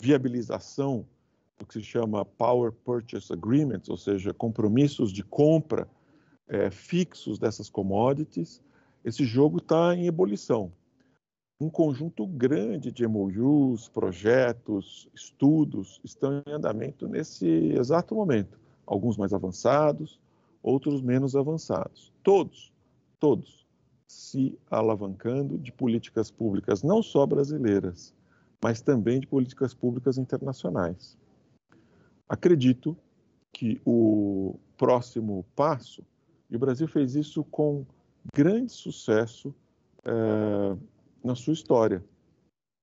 viabilização 0.00 1.06
o 1.62 1.66
que 1.66 1.74
se 1.74 1.82
chama 1.82 2.24
Power 2.24 2.72
Purchase 2.72 3.32
Agreements, 3.32 3.88
ou 3.88 3.96
seja, 3.96 4.32
compromissos 4.32 5.12
de 5.12 5.22
compra 5.22 5.88
é, 6.48 6.70
fixos 6.70 7.38
dessas 7.38 7.68
commodities, 7.68 8.62
esse 9.04 9.24
jogo 9.24 9.58
está 9.58 9.94
em 9.94 10.06
ebulição. 10.06 10.72
Um 11.60 11.68
conjunto 11.68 12.26
grande 12.26 12.90
de 12.90 13.06
MOUs, 13.06 13.88
projetos, 13.90 15.06
estudos 15.14 16.00
estão 16.02 16.42
em 16.46 16.52
andamento 16.52 17.06
nesse 17.06 17.46
exato 17.46 18.14
momento. 18.14 18.58
Alguns 18.86 19.18
mais 19.18 19.34
avançados, 19.34 20.18
outros 20.62 21.02
menos 21.02 21.36
avançados. 21.36 22.12
Todos, 22.22 22.72
todos 23.18 23.66
se 24.08 24.58
alavancando 24.70 25.58
de 25.58 25.70
políticas 25.70 26.30
públicas 26.30 26.82
não 26.82 27.02
só 27.02 27.26
brasileiras, 27.26 28.14
mas 28.62 28.80
também 28.80 29.20
de 29.20 29.26
políticas 29.26 29.74
públicas 29.74 30.16
internacionais. 30.16 31.16
Acredito 32.26 32.96
que 33.52 33.78
o 33.84 34.58
próximo 34.78 35.44
passo, 35.54 36.02
e 36.48 36.56
o 36.56 36.58
Brasil 36.58 36.88
fez 36.88 37.14
isso 37.14 37.44
com 37.44 37.84
grande 38.34 38.72
sucesso 38.72 39.54
é, 40.04 40.76
na 41.22 41.34
sua 41.34 41.52
história. 41.52 42.04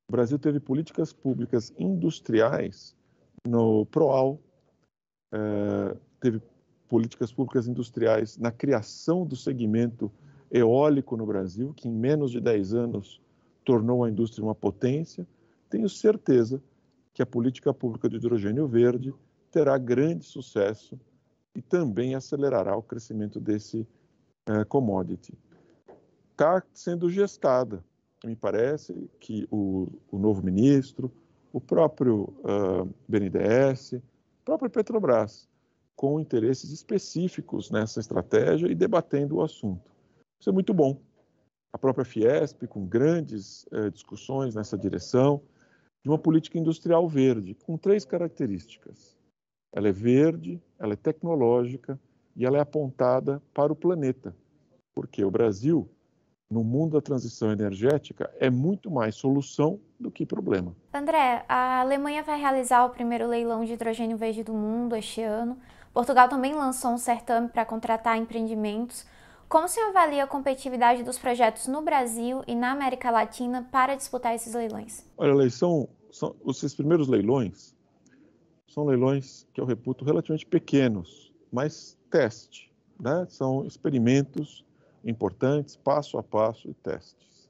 O 0.10 0.12
Brasil 0.12 0.40
teve 0.40 0.60
políticas 0.60 1.12
públicas 1.12 1.74
industriais 1.78 2.96
no 3.46 3.86
PROAL, 3.88 4.40
é, 5.34 5.98
teve 6.20 6.42
políticas 6.88 7.32
públicas 7.34 7.68
industriais 7.68 8.38
na 8.38 8.52
criação 8.52 9.26
do 9.26 9.36
segmento 9.36 10.12
eólico 10.50 11.18
no 11.18 11.26
Brasil, 11.26 11.74
que 11.74 11.88
em 11.88 11.92
menos 11.92 12.32
de 12.32 12.40
10 12.40 12.74
anos 12.74 13.22
tornou 13.66 14.04
a 14.04 14.10
indústria 14.10 14.44
uma 14.44 14.56
potência. 14.56 15.28
Tenho 15.70 15.90
certeza 15.90 16.62
que 17.14 17.22
a 17.22 17.26
política 17.26 17.74
pública 17.74 18.08
de 18.08 18.16
hidrogênio 18.16 18.68
verde 18.68 19.14
terá 19.52 19.78
grande 19.78 20.24
sucesso 20.24 20.98
e 21.54 21.62
também 21.62 22.16
acelerará 22.16 22.78
o 22.78 22.84
crescimento 22.84 23.40
desse 23.40 23.86
uh, 24.48 24.66
commodity. 24.70 25.34
Está 26.32 26.64
sendo 26.74 27.10
gestada, 27.10 27.84
me 28.24 28.36
parece 28.36 29.10
que 29.20 29.48
o, 29.52 29.88
o 30.12 30.18
novo 30.18 30.44
ministro, 30.44 31.12
o 31.54 31.62
próprio 31.62 32.34
uh, 32.40 32.94
BNDES, 33.08 33.94
o 33.94 34.02
próprio 34.46 34.70
Petrobras, 34.70 35.48
com 35.96 36.20
interesses 36.20 36.72
específicos 36.72 37.72
nessa 37.72 38.00
estratégia 38.00 38.68
e 38.68 38.76
debatendo 38.76 39.38
o 39.38 39.42
assunto. 39.42 39.92
Isso 40.40 40.50
é 40.50 40.54
muito 40.54 40.74
bom. 40.74 41.00
A 41.74 41.78
própria 41.78 42.06
Fiesp, 42.06 42.68
com 42.68 42.86
grandes 42.86 43.66
uh, 43.72 43.90
discussões 43.92 44.56
nessa 44.56 44.78
direção, 44.78 45.42
de 46.04 46.10
uma 46.10 46.18
política 46.18 46.58
industrial 46.58 47.08
verde, 47.08 47.56
com 47.56 47.78
três 47.78 48.06
características 48.06 49.18
ela 49.78 49.90
é 49.90 49.92
verde, 49.92 50.62
ela 50.80 50.94
é 50.94 50.96
tecnológica 50.96 52.00
e 52.36 52.46
ela 52.46 52.58
é 52.58 52.62
apontada 52.62 53.42
para 53.54 53.72
o 53.72 53.76
planeta. 53.76 54.36
Porque 54.96 55.24
o 55.24 55.32
Brasil, 55.32 55.88
no 56.50 56.64
mundo 56.64 56.94
da 56.94 57.02
transição 57.02 57.52
energética, 57.52 58.32
é 58.40 58.50
muito 58.50 58.90
mais 58.90 59.16
solução 59.16 59.80
do 60.00 60.10
que 60.10 60.26
problema. 60.26 60.76
André, 60.94 61.44
a 61.48 61.82
Alemanha 61.82 62.24
vai 62.24 62.40
realizar 62.40 62.86
o 62.86 62.90
primeiro 62.90 63.28
leilão 63.28 63.66
de 63.66 63.74
hidrogênio 63.74 64.18
verde 64.18 64.44
do 64.44 64.54
mundo 64.54 64.96
este 64.96 65.22
ano. 65.22 65.58
Portugal 65.94 66.30
também 66.30 66.54
lançou 66.54 66.92
um 66.92 66.98
certame 66.98 67.50
para 67.50 67.66
contratar 67.66 68.18
empreendimentos. 68.18 69.06
Como 69.50 69.68
se 69.68 69.80
avalia 69.80 70.24
a 70.24 70.28
competitividade 70.28 71.04
dos 71.04 71.18
projetos 71.18 71.68
no 71.68 71.82
Brasil 71.82 72.44
e 72.48 72.56
na 72.56 72.72
América 72.72 73.10
Latina 73.10 73.68
para 73.72 73.96
disputar 73.96 74.36
esses 74.36 74.54
leilões? 74.54 75.06
Olha, 75.18 75.50
são, 75.50 75.88
são 76.12 76.36
esses 76.48 76.76
primeiros 76.76 77.08
leilões 77.08 77.76
são 78.78 78.86
leilões 78.86 79.48
que 79.52 79.60
eu 79.60 79.66
reputo 79.66 80.06
relativamente 80.06 80.46
pequenos, 80.46 81.34
mas 81.52 81.98
teste, 82.12 82.72
né? 83.00 83.26
São 83.28 83.66
experimentos 83.66 84.64
importantes, 85.04 85.76
passo 85.76 86.18
a 86.18 86.24
passo 86.24 86.70
e 86.70 86.74
testes. 86.74 87.50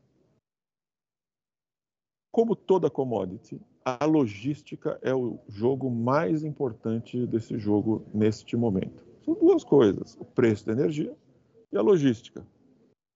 Como 2.31 2.55
toda 2.55 2.89
commodity, 2.89 3.59
a 3.83 4.05
logística 4.05 4.99
é 5.01 5.13
o 5.15 5.39
jogo 5.47 5.89
mais 5.89 6.43
importante 6.43 7.25
desse 7.25 7.57
jogo 7.57 8.05
neste 8.13 8.55
momento. 8.55 9.03
São 9.23 9.33
duas 9.33 9.63
coisas: 9.63 10.15
o 10.19 10.25
preço 10.25 10.65
da 10.65 10.73
energia 10.73 11.15
e 11.71 11.77
a 11.77 11.81
logística. 11.81 12.45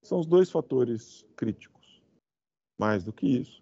São 0.03 0.19
os 0.19 0.25
dois 0.25 0.49
fatores 0.49 1.25
críticos. 1.35 2.01
Mais 2.79 3.03
do 3.03 3.13
que 3.13 3.27
isso, 3.27 3.61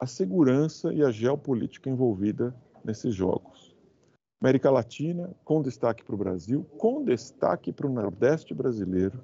a 0.00 0.06
segurança 0.06 0.94
e 0.94 1.02
a 1.04 1.10
geopolítica 1.10 1.90
envolvida 1.90 2.54
nesses 2.82 3.14
jogos. 3.14 3.76
América 4.42 4.70
Latina, 4.70 5.34
com 5.44 5.60
destaque 5.60 6.02
para 6.02 6.14
o 6.14 6.18
Brasil, 6.18 6.64
com 6.78 7.04
destaque 7.04 7.70
para 7.70 7.86
o 7.86 7.92
Nordeste 7.92 8.54
brasileiro, 8.54 9.22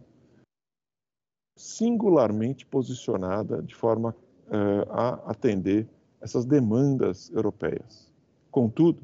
singularmente 1.57 2.67
posicionada 2.67 3.63
de 3.63 3.75
forma 3.75 4.15
uh, 4.49 4.91
a 4.91 5.31
atender 5.31 5.89
essas 6.21 6.45
demandas 6.45 7.31
europeias. 7.31 8.13
Contudo, 8.51 9.03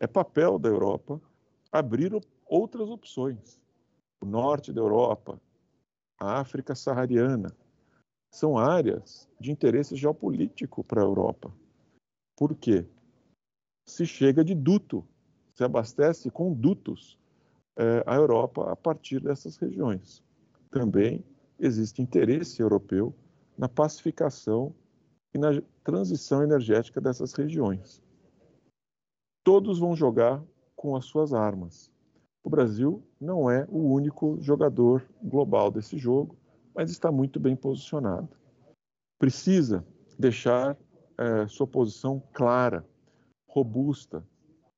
é 0.00 0.06
papel 0.06 0.58
da 0.58 0.68
Europa 0.68 1.20
abrir 1.70 2.12
outras 2.46 2.88
opções. 2.88 3.60
O 4.22 4.26
norte 4.26 4.72
da 4.72 4.80
Europa, 4.80 5.40
a 6.18 6.40
África 6.40 6.74
saariana, 6.74 7.54
são 8.32 8.58
áreas 8.58 9.28
de 9.38 9.52
interesse 9.52 9.94
geopolítico 9.94 10.82
para 10.82 11.02
a 11.02 11.04
Europa. 11.04 11.52
Por 12.36 12.54
quê? 12.56 12.86
se 13.84 14.06
chega 14.06 14.44
de 14.44 14.54
duto, 14.54 15.06
se 15.54 15.62
abastece 15.62 16.30
com 16.30 16.52
dutos 16.52 17.18
é, 17.76 18.02
a 18.06 18.14
Europa 18.14 18.70
a 18.70 18.76
partir 18.76 19.20
dessas 19.20 19.56
regiões. 19.56 20.22
Também 20.70 21.24
existe 21.58 22.02
interesse 22.02 22.60
europeu 22.60 23.14
na 23.56 23.68
pacificação 23.68 24.74
e 25.32 25.38
na 25.38 25.62
transição 25.82 26.42
energética 26.42 27.00
dessas 27.00 27.32
regiões. 27.32 28.02
todos 29.42 29.78
vão 29.78 29.94
jogar 29.94 30.42
com 30.74 30.96
as 30.96 31.04
suas 31.04 31.34
armas. 31.34 31.92
O 32.42 32.48
Brasil 32.48 33.02
não 33.20 33.50
é 33.50 33.66
o 33.68 33.78
único 33.78 34.38
jogador 34.40 35.06
global 35.22 35.70
desse 35.70 35.98
jogo, 35.98 36.36
mas 36.74 36.90
está 36.90 37.12
muito 37.12 37.38
bem 37.38 37.54
posicionado. 37.54 38.28
Precisa 39.18 39.86
deixar 40.18 40.76
é, 41.18 41.46
sua 41.46 41.66
posição 41.66 42.22
clara, 42.32 42.86
robusta 43.48 44.26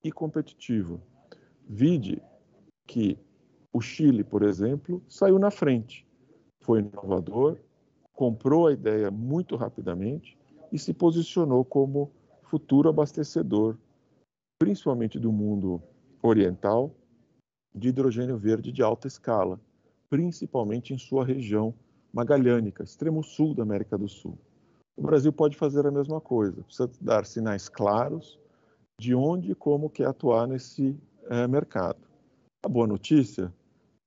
e 0.03 0.13
competitiva. 0.13 1.01
Vide 1.69 2.23
que 2.87 3.19
o 3.73 3.81
Chile, 3.81 4.23
por 4.23 4.43
exemplo, 4.43 5.03
saiu 5.09 5.39
na 5.39 5.51
frente, 5.51 6.06
foi 6.67 6.81
inovador, 6.81 7.57
comprou 8.13 8.67
a 8.67 8.73
ideia 8.73 9.11
muito 9.11 9.55
rapidamente 9.55 10.37
e 10.73 10.79
se 10.79 10.93
posicionou 10.93 11.65
como 11.65 12.11
futuro 12.43 12.89
abastecedor, 12.89 13.79
principalmente 14.59 15.19
do 15.19 15.31
mundo 15.31 15.81
oriental, 16.21 16.93
de 17.75 17.89
hidrogênio 17.89 18.37
verde 18.37 18.73
de 18.73 18.83
alta 18.83 19.07
escala, 19.07 19.61
principalmente 20.11 20.93
em 20.93 20.99
sua 20.99 21.25
região 21.25 21.73
magalhânica, 22.13 22.83
extremo 22.83 23.23
sul 23.23 23.55
da 23.55 23.63
América 23.63 23.97
do 23.97 24.09
Sul. 24.09 24.37
O 24.97 25.03
Brasil 25.03 25.33
pode 25.33 25.57
fazer 25.57 25.87
a 25.87 25.91
mesma 25.91 26.21
coisa, 26.21 26.63
precisa 26.63 26.91
dar 27.01 27.27
sinais 27.27 27.69
claros 27.69 28.39
de 28.99 29.15
onde 29.15 29.53
e 29.53 29.55
como 29.55 29.91
quer 29.91 30.07
atuar 30.07 30.49
nesse 30.49 30.99
é, 31.29 31.47
mercado. 31.47 31.99
A 32.65 32.69
boa 32.69 32.87
notícia, 32.87 33.53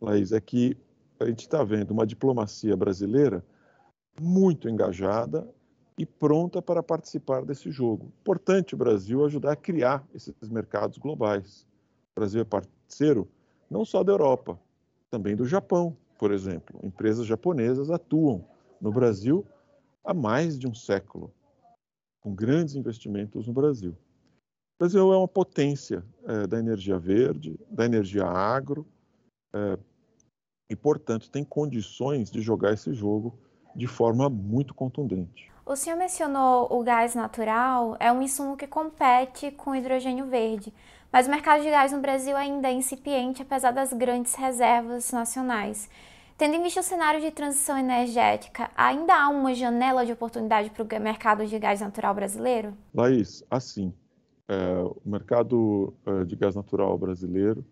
Laís, 0.02 0.32
é 0.32 0.42
que 0.42 0.76
a 1.20 1.26
gente 1.26 1.42
está 1.42 1.64
vendo 1.64 1.92
uma 1.92 2.08
diplomacia 2.08 2.76
brasileira 2.76 3.44
muito 4.20 4.70
engajada 4.70 5.48
e 5.98 6.06
pronta 6.06 6.62
para 6.62 6.82
participar 6.82 7.44
desse 7.44 7.70
jogo. 7.70 8.12
Importante 8.22 8.74
o 8.74 8.78
Brasil 8.78 9.26
ajudar 9.26 9.52
a 9.52 9.58
criar 9.58 10.08
esses 10.14 10.34
mercados 10.50 10.98
globais. 10.98 11.68
O 12.16 12.20
Brasil 12.22 12.42
é 12.42 12.46
parceiro 12.46 13.28
não 13.70 13.84
só 13.84 14.04
da 14.04 14.14
Europa, 14.14 14.60
também 15.10 15.36
do 15.36 15.46
Japão, 15.46 15.96
por 16.18 16.32
exemplo. 16.32 16.80
Empresas 16.84 17.26
japonesas 17.26 17.92
atuam 17.92 18.46
no 18.80 18.92
Brasil 18.92 19.46
há 20.04 20.14
mais 20.14 20.58
de 20.58 20.68
um 20.68 20.74
século, 20.74 21.34
com 22.22 22.34
grandes 22.34 22.76
investimentos 22.76 23.46
no 23.46 23.54
Brasil. 23.54 23.92
O 23.92 24.80
Brasil 24.80 25.14
é 25.14 25.18
uma 25.18 25.28
potência 25.28 26.04
é, 26.24 26.48
da 26.48 26.58
energia 26.58 26.98
verde, 26.98 27.60
da 27.70 27.86
energia 27.86 28.26
agro, 28.26 28.88
é, 29.54 29.78
e, 30.70 30.76
portanto, 30.76 31.32
tem 31.32 31.44
condições 31.44 32.30
de 32.30 32.42
jogar 32.42 32.74
esse 32.74 32.94
jogo 32.94 33.38
de 33.76 33.88
forma 33.88 34.30
muito 34.30 34.74
contundente. 34.74 35.50
O 35.66 35.76
senhor 35.76 35.98
mencionou 35.98 36.68
o 36.72 36.84
gás 36.84 37.16
natural, 37.16 37.96
é 38.00 38.12
um 38.12 38.22
insumo 38.22 38.58
que 38.58 38.68
compete 38.68 39.52
com 39.52 39.72
o 39.72 39.76
hidrogênio 39.76 40.26
verde, 40.26 40.74
mas 41.12 41.28
o 41.28 41.30
mercado 41.30 41.64
de 41.64 41.70
gás 41.70 41.92
no 41.92 42.00
Brasil 42.00 42.36
ainda 42.36 42.68
é 42.68 42.74
incipiente, 42.74 43.42
apesar 43.42 43.72
das 43.72 43.94
grandes 43.94 44.36
reservas 44.36 45.12
nacionais. 45.12 45.90
Tendo 46.38 46.56
em 46.56 46.64
vista 46.64 46.80
o 46.80 46.84
cenário 46.84 47.20
de 47.20 47.32
transição 47.32 47.78
energética, 47.78 48.72
ainda 48.76 49.14
há 49.14 49.30
uma 49.30 49.54
janela 49.54 50.06
de 50.06 50.12
oportunidade 50.12 50.70
para 50.70 50.84
o 50.84 51.02
mercado 51.02 51.46
de 51.46 51.60
gás 51.60 51.82
natural 51.82 52.16
brasileiro? 52.16 52.74
Laís, 52.94 53.44
assim, 53.52 53.94
é, 54.48 54.80
o 54.80 55.02
mercado 55.06 55.94
é, 56.06 56.24
de 56.24 56.36
gás 56.36 56.56
natural 56.56 56.98
brasileiro 56.98 57.66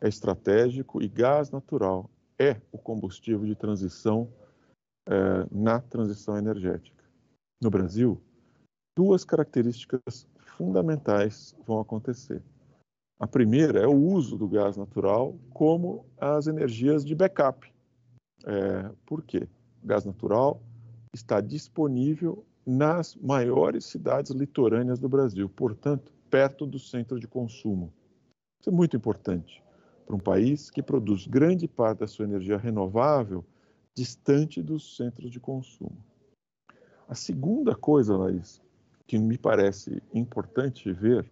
é 0.00 0.08
estratégico 0.08 1.00
e 1.00 1.08
gás 1.08 1.50
natural 1.50 2.10
é 2.40 2.58
o 2.72 2.78
combustível 2.78 3.44
de 3.44 3.54
transição 3.54 4.32
é, 5.06 5.46
na 5.52 5.78
transição 5.78 6.38
energética. 6.38 7.04
No 7.62 7.68
Brasil, 7.68 8.18
duas 8.96 9.24
características 9.24 10.26
fundamentais 10.56 11.54
vão 11.66 11.80
acontecer. 11.80 12.42
A 13.18 13.26
primeira 13.26 13.80
é 13.80 13.86
o 13.86 13.94
uso 13.94 14.38
do 14.38 14.48
gás 14.48 14.78
natural 14.78 15.38
como 15.52 16.06
as 16.18 16.46
energias 16.46 17.04
de 17.04 17.14
backup, 17.14 17.70
é, 18.46 18.90
por 19.04 19.22
quê? 19.22 19.46
O 19.82 19.86
gás 19.86 20.06
natural 20.06 20.62
está 21.14 21.42
disponível 21.42 22.42
nas 22.64 23.14
maiores 23.16 23.84
cidades 23.84 24.30
litorâneas 24.30 24.98
do 24.98 25.10
Brasil, 25.10 25.46
portanto, 25.50 26.10
perto 26.30 26.64
do 26.64 26.78
centro 26.78 27.20
de 27.20 27.26
consumo. 27.26 27.92
Isso 28.60 28.70
é 28.70 28.72
muito 28.72 28.96
importante 28.96 29.62
para 30.10 30.16
um 30.16 30.18
país 30.18 30.70
que 30.70 30.82
produz 30.82 31.24
grande 31.28 31.68
parte 31.68 32.00
da 32.00 32.08
sua 32.08 32.24
energia 32.24 32.56
renovável 32.56 33.44
distante 33.94 34.60
dos 34.60 34.96
centros 34.96 35.30
de 35.30 35.38
consumo. 35.38 36.04
A 37.08 37.14
segunda 37.14 37.76
coisa, 37.76 38.16
Laís, 38.16 38.60
que 39.06 39.16
me 39.18 39.38
parece 39.38 40.02
importante 40.12 40.92
ver, 40.92 41.30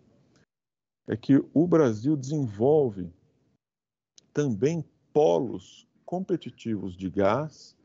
é 1.08 1.16
que 1.16 1.44
o 1.52 1.66
Brasil 1.66 2.16
desenvolve 2.16 3.10
também 4.32 4.84
polos 5.12 5.88
competitivos 6.04 6.96
de 6.96 7.10
gás 7.10 7.76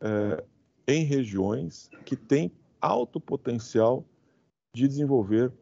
eh, 0.00 0.44
em 0.88 1.04
regiões 1.04 1.88
que 2.04 2.16
têm 2.16 2.50
alto 2.80 3.20
potencial 3.20 4.04
de 4.74 4.88
desenvolver 4.88 5.52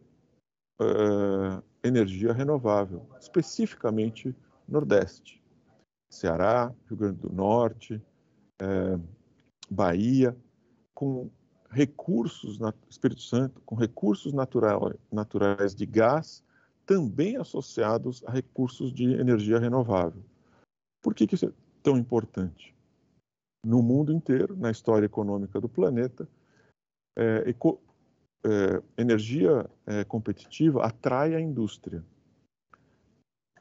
eh, 0.81 1.63
energia 1.83 2.33
renovável, 2.33 3.07
especificamente 3.21 4.35
Nordeste, 4.69 5.43
Ceará, 6.11 6.73
Rio 6.89 6.97
Grande 6.97 7.19
do 7.19 7.33
Norte, 7.33 8.01
eh, 8.61 8.99
Bahia, 9.71 10.37
com 10.95 11.31
recursos, 11.71 12.59
na, 12.59 12.73
Espírito 12.89 13.23
Santo, 13.23 13.61
com 13.63 13.75
recursos 13.75 14.33
natural, 14.33 14.93
naturais 15.11 15.75
de 15.75 15.87
gás, 15.87 16.45
também 16.85 17.37
associados 17.37 18.23
a 18.27 18.31
recursos 18.31 18.93
de 18.93 19.05
energia 19.05 19.59
renovável. 19.59 20.23
Por 21.03 21.15
que, 21.15 21.27
que 21.27 21.35
isso 21.35 21.47
é 21.47 21.53
tão 21.83 21.97
importante. 21.97 22.75
No 23.65 23.83
mundo 23.83 24.13
inteiro, 24.13 24.57
na 24.57 24.71
história 24.71 25.07
econômica 25.07 25.61
do 25.61 25.69
planeta, 25.69 26.29
é, 27.17 27.51
eco, 27.51 27.81
é, 28.45 28.83
energia 29.01 29.69
é, 29.87 30.05
competitiva 30.05 30.85
atrai 30.85 31.35
a 31.35 31.41
indústria. 31.41 32.05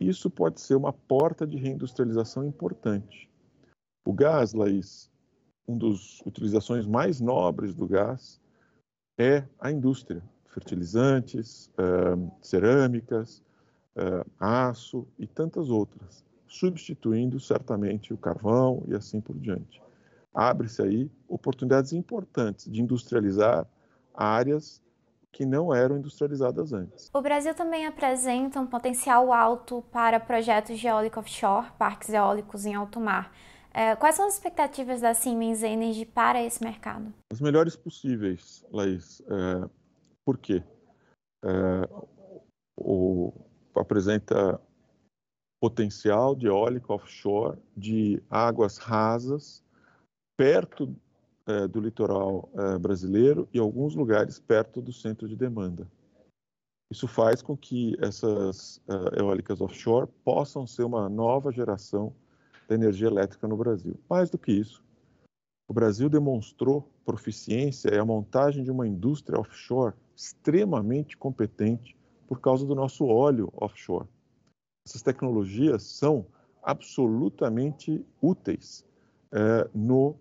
Isso 0.01 0.29
pode 0.29 0.59
ser 0.59 0.75
uma 0.75 0.91
porta 0.91 1.45
de 1.45 1.57
reindustrialização 1.57 2.43
importante. 2.43 3.29
O 4.03 4.11
gás, 4.11 4.51
Laís, 4.53 5.11
uma 5.67 5.77
das 5.77 6.21
utilizações 6.25 6.87
mais 6.87 7.21
nobres 7.21 7.75
do 7.75 7.87
gás 7.87 8.41
é 9.17 9.45
a 9.59 9.71
indústria. 9.71 10.23
Fertilizantes, 10.47 11.69
cerâmicas, 12.41 13.43
aço 14.39 15.07
e 15.19 15.27
tantas 15.27 15.69
outras 15.69 16.25
substituindo 16.47 17.39
certamente 17.39 18.13
o 18.13 18.17
carvão 18.17 18.83
e 18.87 18.93
assim 18.93 19.21
por 19.21 19.37
diante. 19.37 19.81
Abre-se 20.33 20.81
aí 20.81 21.09
oportunidades 21.27 21.93
importantes 21.93 22.69
de 22.69 22.81
industrializar 22.81 23.65
áreas 24.13 24.81
que 25.31 25.45
não 25.45 25.73
eram 25.73 25.97
industrializadas 25.97 26.73
antes. 26.73 27.09
O 27.13 27.21
Brasil 27.21 27.53
também 27.55 27.85
apresenta 27.85 28.59
um 28.59 28.67
potencial 28.67 29.31
alto 29.31 29.83
para 29.91 30.19
projetos 30.19 30.79
de 30.79 30.87
eólico 30.87 31.19
offshore, 31.19 31.71
parques 31.77 32.09
eólicos 32.09 32.65
em 32.65 32.75
alto 32.75 32.99
mar. 32.99 33.33
É, 33.73 33.95
quais 33.95 34.15
são 34.15 34.27
as 34.27 34.33
expectativas 34.33 34.99
da 34.99 35.13
Siemens 35.13 35.63
Energy 35.63 36.05
para 36.05 36.43
esse 36.43 36.61
mercado? 36.61 37.13
As 37.31 37.39
melhores 37.39 37.75
possíveis, 37.75 38.65
Laís. 38.69 39.21
É, 39.21 39.69
por 40.25 40.37
quê? 40.37 40.61
É, 41.43 41.89
o, 42.77 43.31
apresenta 43.75 44.59
potencial 45.61 46.35
de 46.35 46.47
eólica 46.47 46.91
offshore 46.91 47.57
de 47.77 48.21
águas 48.29 48.77
rasas 48.77 49.63
perto 50.37 50.93
é, 51.51 51.67
do 51.67 51.81
litoral 51.81 52.49
é, 52.53 52.77
brasileiro 52.77 53.47
e 53.53 53.59
alguns 53.59 53.93
lugares 53.95 54.39
perto 54.39 54.81
do 54.81 54.93
centro 54.93 55.27
de 55.27 55.35
demanda. 55.35 55.85
Isso 56.89 57.07
faz 57.07 57.41
com 57.41 57.57
que 57.57 57.95
essas 57.99 58.81
é, 58.87 59.19
eólicas 59.19 59.59
offshore 59.59 60.07
possam 60.23 60.65
ser 60.65 60.83
uma 60.83 61.09
nova 61.09 61.51
geração 61.51 62.13
da 62.67 62.75
energia 62.75 63.07
elétrica 63.07 63.47
no 63.47 63.57
Brasil. 63.57 63.99
Mais 64.09 64.29
do 64.29 64.37
que 64.37 64.51
isso, 64.51 64.81
o 65.67 65.73
Brasil 65.73 66.09
demonstrou 66.09 66.89
proficiência 67.05 67.93
e 67.93 67.97
a 67.97 68.05
montagem 68.05 68.63
de 68.63 68.71
uma 68.71 68.87
indústria 68.87 69.39
offshore 69.39 69.93
extremamente 70.15 71.17
competente 71.17 71.97
por 72.27 72.39
causa 72.39 72.65
do 72.65 72.75
nosso 72.75 73.05
óleo 73.05 73.51
offshore. 73.57 74.07
Essas 74.85 75.01
tecnologias 75.01 75.83
são 75.83 76.25
absolutamente 76.63 78.05
úteis 78.21 78.85
no, 79.73 80.15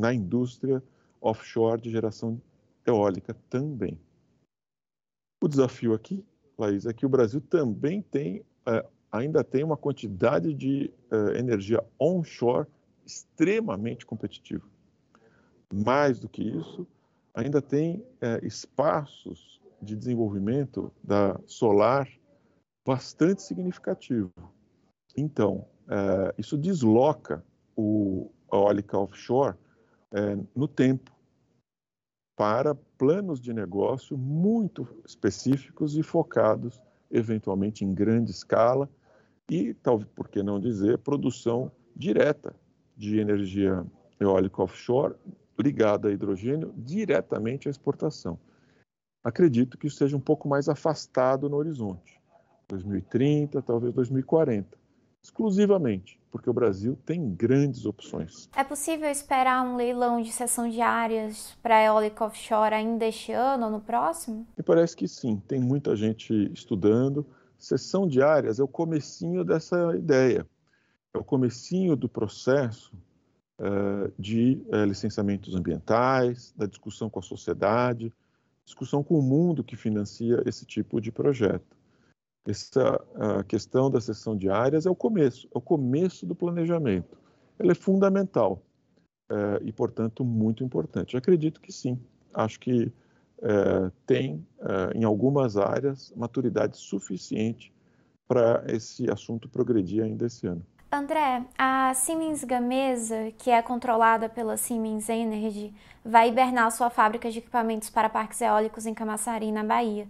na 0.00 0.12
indústria 0.14 0.82
offshore 1.20 1.80
de 1.80 1.90
geração 1.90 2.40
eólica 2.86 3.36
também. 3.48 4.00
O 5.42 5.48
desafio 5.48 5.94
aqui, 5.94 6.24
Laís, 6.58 6.86
é 6.86 6.92
que 6.92 7.06
o 7.06 7.08
Brasil 7.08 7.40
também 7.40 8.02
tem, 8.02 8.40
uh, 8.40 8.88
ainda 9.12 9.44
tem 9.44 9.62
uma 9.62 9.76
quantidade 9.76 10.52
de 10.54 10.92
uh, 11.12 11.36
energia 11.36 11.84
onshore 11.98 12.66
extremamente 13.04 14.06
competitiva. 14.06 14.66
Mais 15.72 16.18
do 16.18 16.28
que 16.28 16.42
isso, 16.42 16.86
ainda 17.32 17.62
tem 17.62 18.04
espaços 18.42 19.60
de 19.80 19.96
desenvolvimento 19.96 20.92
da 21.02 21.40
solar 21.46 22.08
bastante 22.84 23.42
significativo. 23.42 24.32
Então, 25.16 25.66
é, 25.88 26.34
isso 26.38 26.56
desloca 26.56 27.44
o, 27.76 28.30
a 28.50 28.56
eólica 28.56 28.98
offshore 28.98 29.56
é, 30.12 30.38
no 30.54 30.66
tempo 30.66 31.10
para 32.36 32.74
planos 32.74 33.40
de 33.40 33.52
negócio 33.52 34.16
muito 34.16 34.88
específicos 35.04 35.96
e 35.96 36.02
focados, 36.02 36.80
eventualmente, 37.10 37.84
em 37.84 37.92
grande 37.92 38.30
escala 38.30 38.88
e, 39.50 39.74
talvez, 39.74 40.08
por 40.14 40.28
que 40.28 40.42
não 40.42 40.58
dizer, 40.58 40.98
produção 40.98 41.70
direta 41.94 42.54
de 42.96 43.18
energia 43.18 43.84
eólica 44.18 44.62
offshore 44.62 45.14
ligada 45.58 46.08
a 46.08 46.12
hidrogênio 46.12 46.72
diretamente 46.76 47.68
à 47.68 47.70
exportação. 47.70 48.38
Acredito 49.22 49.76
que 49.76 49.86
isso 49.86 49.96
seja 49.96 50.16
um 50.16 50.20
pouco 50.20 50.48
mais 50.48 50.68
afastado 50.68 51.48
no 51.48 51.56
horizonte, 51.56 52.18
2030, 52.68 53.60
talvez 53.60 53.92
2040, 53.92 54.78
exclusivamente, 55.22 56.18
porque 56.30 56.48
o 56.48 56.52
Brasil 56.52 56.96
tem 57.04 57.34
grandes 57.34 57.84
opções. 57.84 58.48
É 58.56 58.64
possível 58.64 59.08
esperar 59.10 59.62
um 59.62 59.76
leilão 59.76 60.20
de 60.22 60.32
cessão 60.32 60.68
de 60.68 60.80
áreas 60.80 61.56
para 61.62 61.82
eólica 61.84 62.24
offshore 62.24 62.74
ainda 62.74 63.04
este 63.06 63.32
ano 63.32 63.66
ou 63.66 63.70
no 63.70 63.80
próximo? 63.80 64.46
Me 64.56 64.62
parece 64.62 64.96
que 64.96 65.06
sim, 65.06 65.42
tem 65.46 65.60
muita 65.60 65.94
gente 65.94 66.50
estudando. 66.52 67.26
Cessão 67.58 68.08
de 68.08 68.22
áreas 68.22 68.58
é 68.58 68.62
o 68.62 68.68
comecinho 68.68 69.44
dessa 69.44 69.94
ideia, 69.94 70.46
é 71.12 71.18
o 71.18 71.24
comecinho 71.24 71.94
do 71.94 72.08
processo 72.08 72.94
uh, 73.58 74.10
de 74.18 74.62
uh, 74.68 74.84
licenciamentos 74.84 75.54
ambientais, 75.54 76.54
da 76.56 76.64
discussão 76.64 77.10
com 77.10 77.18
a 77.18 77.22
sociedade, 77.22 78.10
discussão 78.64 79.02
com 79.02 79.18
o 79.18 79.22
mundo 79.22 79.62
que 79.62 79.76
financia 79.76 80.42
esse 80.46 80.64
tipo 80.64 81.00
de 81.00 81.12
projeto. 81.12 81.79
Essa 82.46 82.98
questão 83.46 83.90
da 83.90 84.00
sessão 84.00 84.36
de 84.36 84.48
áreas 84.48 84.86
é 84.86 84.90
o 84.90 84.94
começo, 84.94 85.46
é 85.54 85.58
o 85.58 85.60
começo 85.60 86.24
do 86.24 86.34
planejamento. 86.34 87.18
Ela 87.58 87.72
é 87.72 87.74
fundamental 87.74 88.62
é, 89.30 89.60
e, 89.62 89.72
portanto, 89.72 90.24
muito 90.24 90.64
importante. 90.64 91.16
Acredito 91.16 91.60
que 91.60 91.72
sim. 91.72 91.98
Acho 92.34 92.58
que 92.58 92.92
é, 93.42 93.90
tem, 94.06 94.46
é, 94.60 94.98
em 94.98 95.04
algumas 95.04 95.56
áreas, 95.56 96.12
maturidade 96.16 96.76
suficiente 96.76 97.72
para 98.26 98.64
esse 98.68 99.10
assunto 99.10 99.48
progredir 99.48 100.02
ainda 100.02 100.26
esse 100.26 100.46
ano. 100.46 100.64
André, 100.92 101.44
a 101.56 101.92
Siemens 101.94 102.42
Gamesa, 102.42 103.30
que 103.38 103.50
é 103.50 103.62
controlada 103.62 104.28
pela 104.28 104.56
Siemens 104.56 105.08
Energy, 105.08 105.72
vai 106.04 106.28
hibernar 106.28 106.70
sua 106.72 106.90
fábrica 106.90 107.30
de 107.30 107.38
equipamentos 107.38 107.88
para 107.88 108.08
parques 108.08 108.40
eólicos 108.40 108.86
em 108.86 108.94
Camaçari, 108.94 109.52
na 109.52 109.62
Bahia. 109.62 110.08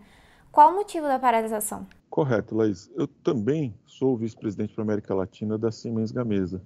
Qual 0.50 0.72
o 0.72 0.74
motivo 0.74 1.06
da 1.06 1.18
paralisação? 1.18 1.86
Correto, 2.10 2.56
Laís. 2.56 2.90
Eu 2.96 3.06
também 3.06 3.72
sou 3.86 4.16
vice-presidente 4.16 4.74
para 4.74 4.82
a 4.82 4.86
América 4.86 5.14
Latina 5.14 5.56
da 5.56 5.70
Siemens 5.70 6.10
Gamesa. 6.10 6.60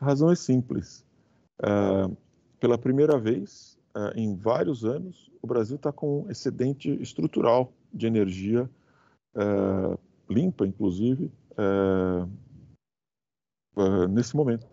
A 0.00 0.04
razão 0.04 0.30
é 0.30 0.34
simples. 0.34 1.06
Uh, 1.60 2.16
pela 2.58 2.76
primeira 2.76 3.16
vez 3.16 3.78
uh, 3.94 4.18
em 4.18 4.34
vários 4.34 4.84
anos, 4.84 5.30
o 5.40 5.46
Brasil 5.46 5.76
está 5.76 5.92
com 5.92 6.22
um 6.22 6.30
excedente 6.30 6.90
estrutural 7.00 7.72
de 7.94 8.08
energia 8.08 8.68
uh, 9.36 9.98
limpa, 10.28 10.66
inclusive, 10.66 11.30
nesse 14.08 14.34
momento. 14.34 14.66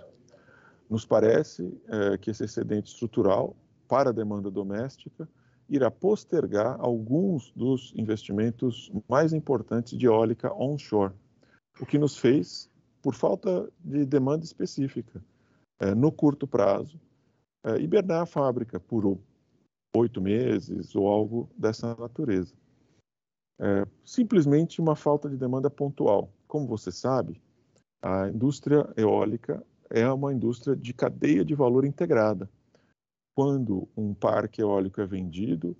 Nos 0.90 1.06
parece 1.06 1.64
uh, 1.64 2.18
que 2.20 2.32
esse 2.32 2.46
excedente 2.46 2.88
estrutural 2.92 3.56
para 3.88 4.10
a 4.10 4.14
demanda 4.14 4.50
doméstica 4.50 5.30
irá 5.70 5.92
postergar 5.92 6.76
alguns 6.80 7.52
dos 7.52 7.94
investimentos 7.96 8.92
mais 9.08 9.34
importantes 9.34 9.98
de 9.98 10.08
eólica 10.08 10.54
onshore, 10.54 11.14
o 11.80 11.86
que 11.86 11.98
nos 11.98 12.18
fez, 12.18 12.70
por 13.02 13.14
falta 13.14 13.70
de 13.80 14.06
demanda 14.06 14.44
específica, 14.44 15.24
uh, 15.82 15.96
no 15.96 16.12
curto 16.12 16.48
prazo, 16.48 17.00
hibernar 17.80 18.24
a 18.24 18.26
fábrica 18.26 18.80
por 18.80 19.20
oito 19.96 20.22
meses 20.22 20.96
ou 20.96 21.08
algo 21.08 21.50
dessa 21.58 21.94
natureza. 21.96 22.54
É 23.60 23.86
simplesmente 24.06 24.80
uma 24.80 24.96
falta 24.96 25.30
de 25.30 25.36
demanda 25.36 25.70
pontual. 25.70 26.32
Como 26.48 26.66
você 26.66 26.92
sabe, 26.92 27.42
a 28.02 28.30
indústria 28.30 28.88
eólica 28.96 29.62
é 29.90 30.10
uma 30.10 30.34
indústria 30.34 30.76
de 30.76 30.94
cadeia 30.94 31.44
de 31.44 31.54
valor 31.54 31.84
integrada. 31.84 32.50
Quando 33.40 33.88
um 33.96 34.14
parque 34.14 34.62
eólico 34.62 35.00
é 35.00 35.06
vendido, 35.06 35.74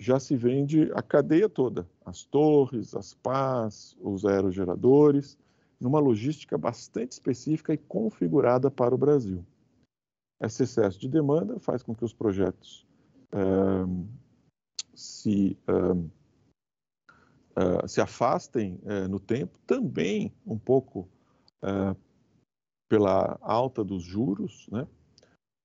já 0.00 0.18
se 0.18 0.34
vende 0.34 0.90
a 0.94 1.02
cadeia 1.02 1.46
toda, 1.46 1.86
as 2.02 2.24
torres, 2.24 2.94
as 2.94 3.12
pás, 3.12 3.94
os 4.00 4.24
aerogeradores, 4.24 5.38
numa 5.78 6.00
logística 6.00 6.56
bastante 6.56 7.12
específica 7.12 7.74
e 7.74 7.76
configurada 7.76 8.70
para 8.70 8.94
o 8.94 8.98
Brasil. 8.98 9.44
Esse 10.40 10.62
excesso 10.62 10.98
de 10.98 11.06
demanda 11.06 11.60
faz 11.60 11.82
com 11.82 11.94
que 11.94 12.02
os 12.02 12.14
projetos 12.14 12.86
se, 14.94 15.58
uh, 15.68 16.10
se 17.86 18.00
afastem 18.00 18.80
eh, 18.86 19.06
no 19.06 19.20
tempo, 19.20 19.58
também 19.66 20.32
um 20.46 20.56
pouco 20.56 21.06
uh, 21.62 21.94
pela 22.88 23.38
alta 23.42 23.84
dos 23.84 24.02
juros, 24.02 24.66
né? 24.72 24.88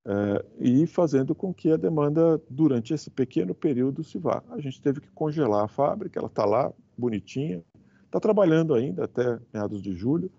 Uh, 0.04 0.44
e 0.60 0.88
fazendo 0.88 1.36
com 1.36 1.54
que 1.54 1.72
a 1.72 1.78
demanda 1.78 2.42
durante 2.50 2.92
esse 2.92 3.10
pequeno 3.10 3.54
período 3.54 4.04
se 4.04 4.18
vá. 4.18 4.42
A 4.50 4.60
gente 4.60 4.82
teve 4.82 5.00
que 5.00 5.12
congelar 5.12 5.66
a 5.66 5.68
fábrica, 5.68 6.20
ela 6.20 6.28
está 6.28 6.44
lá, 6.44 6.74
bonitinha, 6.98 7.64
está 8.06 8.20
trabalhando 8.20 8.74
ainda 8.74 9.06
até 9.06 9.40
meados 9.54 9.80
de 9.80 9.94
julho, 9.94 10.32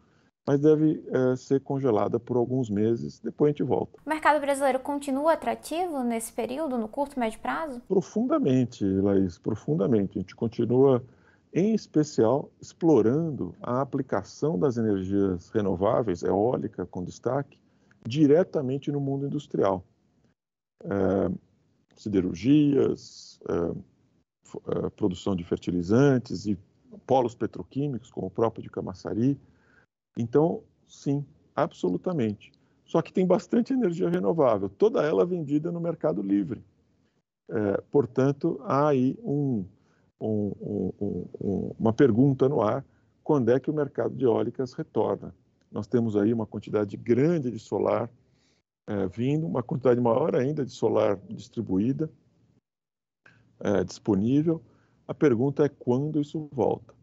mas 0.44 0.58
deve 0.58 1.04
uh, 1.08 1.36
ser 1.36 1.60
congelada 1.60 2.18
por 2.18 2.36
alguns 2.36 2.68
meses, 2.68 3.20
depois 3.20 3.48
a 3.48 3.52
gente 3.52 3.62
volta. 3.62 3.98
O 4.04 4.08
mercado 4.08 4.40
brasileiro 4.40 4.80
continua 4.80 5.34
atrativo 5.34 6.02
nesse 6.02 6.32
período, 6.32 6.76
no 6.76 6.88
curto, 6.88 7.18
médio 7.18 7.38
prazo? 7.38 7.80
Profundamente, 7.86 8.84
Laís, 8.84 9.38
profundamente. 9.38 10.18
A 10.18 10.20
gente 10.20 10.34
continua 10.34 11.04
em 11.54 11.74
especial 11.74 12.50
explorando 12.60 13.54
a 13.62 13.80
aplicação 13.80 14.58
das 14.58 14.76
energias 14.76 15.50
renováveis, 15.50 16.22
eólica 16.22 16.84
com 16.86 17.04
destaque, 17.04 17.58
diretamente 18.06 18.90
no 18.90 19.00
mundo 19.00 19.26
industrial. 19.26 19.84
É, 20.84 21.30
siderurgias, 21.96 23.40
é, 23.48 24.86
é, 24.86 24.90
produção 24.90 25.34
de 25.34 25.44
fertilizantes 25.44 26.46
e 26.46 26.58
polos 27.06 27.34
petroquímicos, 27.34 28.10
como 28.10 28.26
o 28.26 28.30
próprio 28.30 28.62
de 28.62 28.70
Camaçari. 28.70 29.38
Então, 30.18 30.62
sim, 30.86 31.24
absolutamente. 31.54 32.52
Só 32.84 33.00
que 33.00 33.12
tem 33.12 33.26
bastante 33.26 33.72
energia 33.72 34.10
renovável, 34.10 34.68
toda 34.68 35.02
ela 35.02 35.24
vendida 35.24 35.72
no 35.72 35.80
mercado 35.80 36.20
livre. 36.20 36.62
É, 37.48 37.80
portanto, 37.90 38.60
há 38.64 38.88
aí 38.88 39.16
um, 39.22 39.64
um, 40.20 40.92
um, 41.40 41.74
uma 41.78 41.92
pergunta 41.92 42.48
no 42.48 42.60
ar: 42.60 42.84
quando 43.22 43.50
é 43.50 43.58
que 43.58 43.70
o 43.70 43.74
mercado 43.74 44.14
de 44.14 44.24
eólicas 44.24 44.72
retorna? 44.72 45.34
Nós 45.72 45.86
temos 45.86 46.16
aí 46.16 46.32
uma 46.32 46.46
quantidade 46.46 46.96
grande 46.96 47.50
de 47.50 47.58
solar 47.58 48.10
é, 48.86 49.06
vindo, 49.08 49.46
uma 49.46 49.62
quantidade 49.62 50.00
maior 50.00 50.36
ainda 50.36 50.64
de 50.64 50.70
solar 50.70 51.16
distribuída, 51.28 52.10
é, 53.60 53.82
disponível. 53.82 54.60
A 55.06 55.14
pergunta 55.14 55.64
é 55.64 55.68
quando 55.68 56.20
isso 56.20 56.48
volta. 56.52 56.94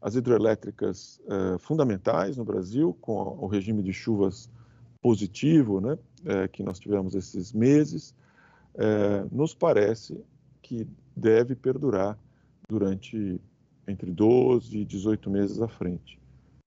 As 0.00 0.14
hidrelétricas 0.14 1.20
é, 1.26 1.58
fundamentais 1.58 2.36
no 2.36 2.44
Brasil, 2.44 2.96
com 3.00 3.12
o 3.12 3.46
regime 3.46 3.82
de 3.82 3.92
chuvas 3.92 4.50
positivo 5.00 5.80
né, 5.80 5.98
é, 6.24 6.48
que 6.48 6.62
nós 6.62 6.78
tivemos 6.78 7.14
esses 7.14 7.52
meses, 7.52 8.14
é, 8.74 9.24
nos 9.32 9.54
parece 9.54 10.22
que 10.60 10.86
deve 11.16 11.54
perdurar 11.54 12.18
durante 12.68 13.40
entre 13.86 14.10
12 14.12 14.78
e 14.78 14.84
18 14.84 15.30
meses 15.30 15.60
à 15.60 15.68
frente. 15.68 16.20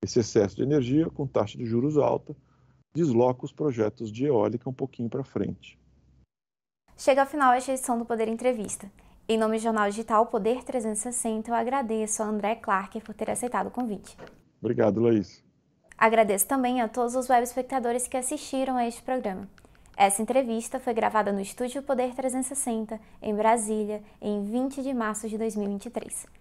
Esse 0.04 0.20
excesso 0.20 0.56
de 0.56 0.64
energia, 0.64 1.08
com 1.12 1.28
taxa 1.28 1.60
de 1.60 1.64
juros 1.64 1.96
alta, 1.96 2.36
desloca 2.92 3.46
os 3.46 3.52
projetos 3.52 4.12
de 4.12 4.26
eólica 4.26 4.68
um 4.68 4.74
pouquinho 4.74 5.08
para 5.08 5.24
frente. 5.24 5.80
Chega 6.98 7.22
ao 7.22 7.28
final 7.28 7.54
esta 7.54 7.72
edição 7.72 8.00
do 8.00 8.06
Poder 8.06 8.28
Entrevista. 8.28 8.92
Em 9.30 9.38
nome 9.38 9.58
do 9.58 9.62
jornal 9.62 9.88
digital 9.92 10.26
Poder 10.26 10.64
360, 10.64 11.52
eu 11.52 11.54
agradeço 11.54 12.24
a 12.24 12.26
André 12.26 12.56
Clark 12.56 13.00
por 13.02 13.14
ter 13.14 13.30
aceitado 13.30 13.68
o 13.68 13.72
convite. 13.72 14.18
Obrigado, 14.60 15.00
Laís. 15.00 15.44
Agradeço 15.96 16.48
também 16.48 16.82
a 16.82 16.90
todos 16.90 17.16
os 17.16 17.30
web 17.30 17.44
espectadores 17.44 18.08
que 18.08 18.18
assistiram 18.18 18.78
a 18.78 18.88
este 18.88 19.04
programa. 19.04 19.48
Essa 19.96 20.24
entrevista 20.24 20.80
foi 20.80 20.96
gravada 20.96 21.32
no 21.32 21.40
Estúdio 21.40 21.84
Poder 21.84 22.16
360, 22.16 23.00
em 23.22 23.36
Brasília, 23.36 24.02
em 24.20 24.44
20 24.44 24.82
de 24.82 24.96
março 24.96 25.30
de 25.30 25.38
2023. 25.38 26.40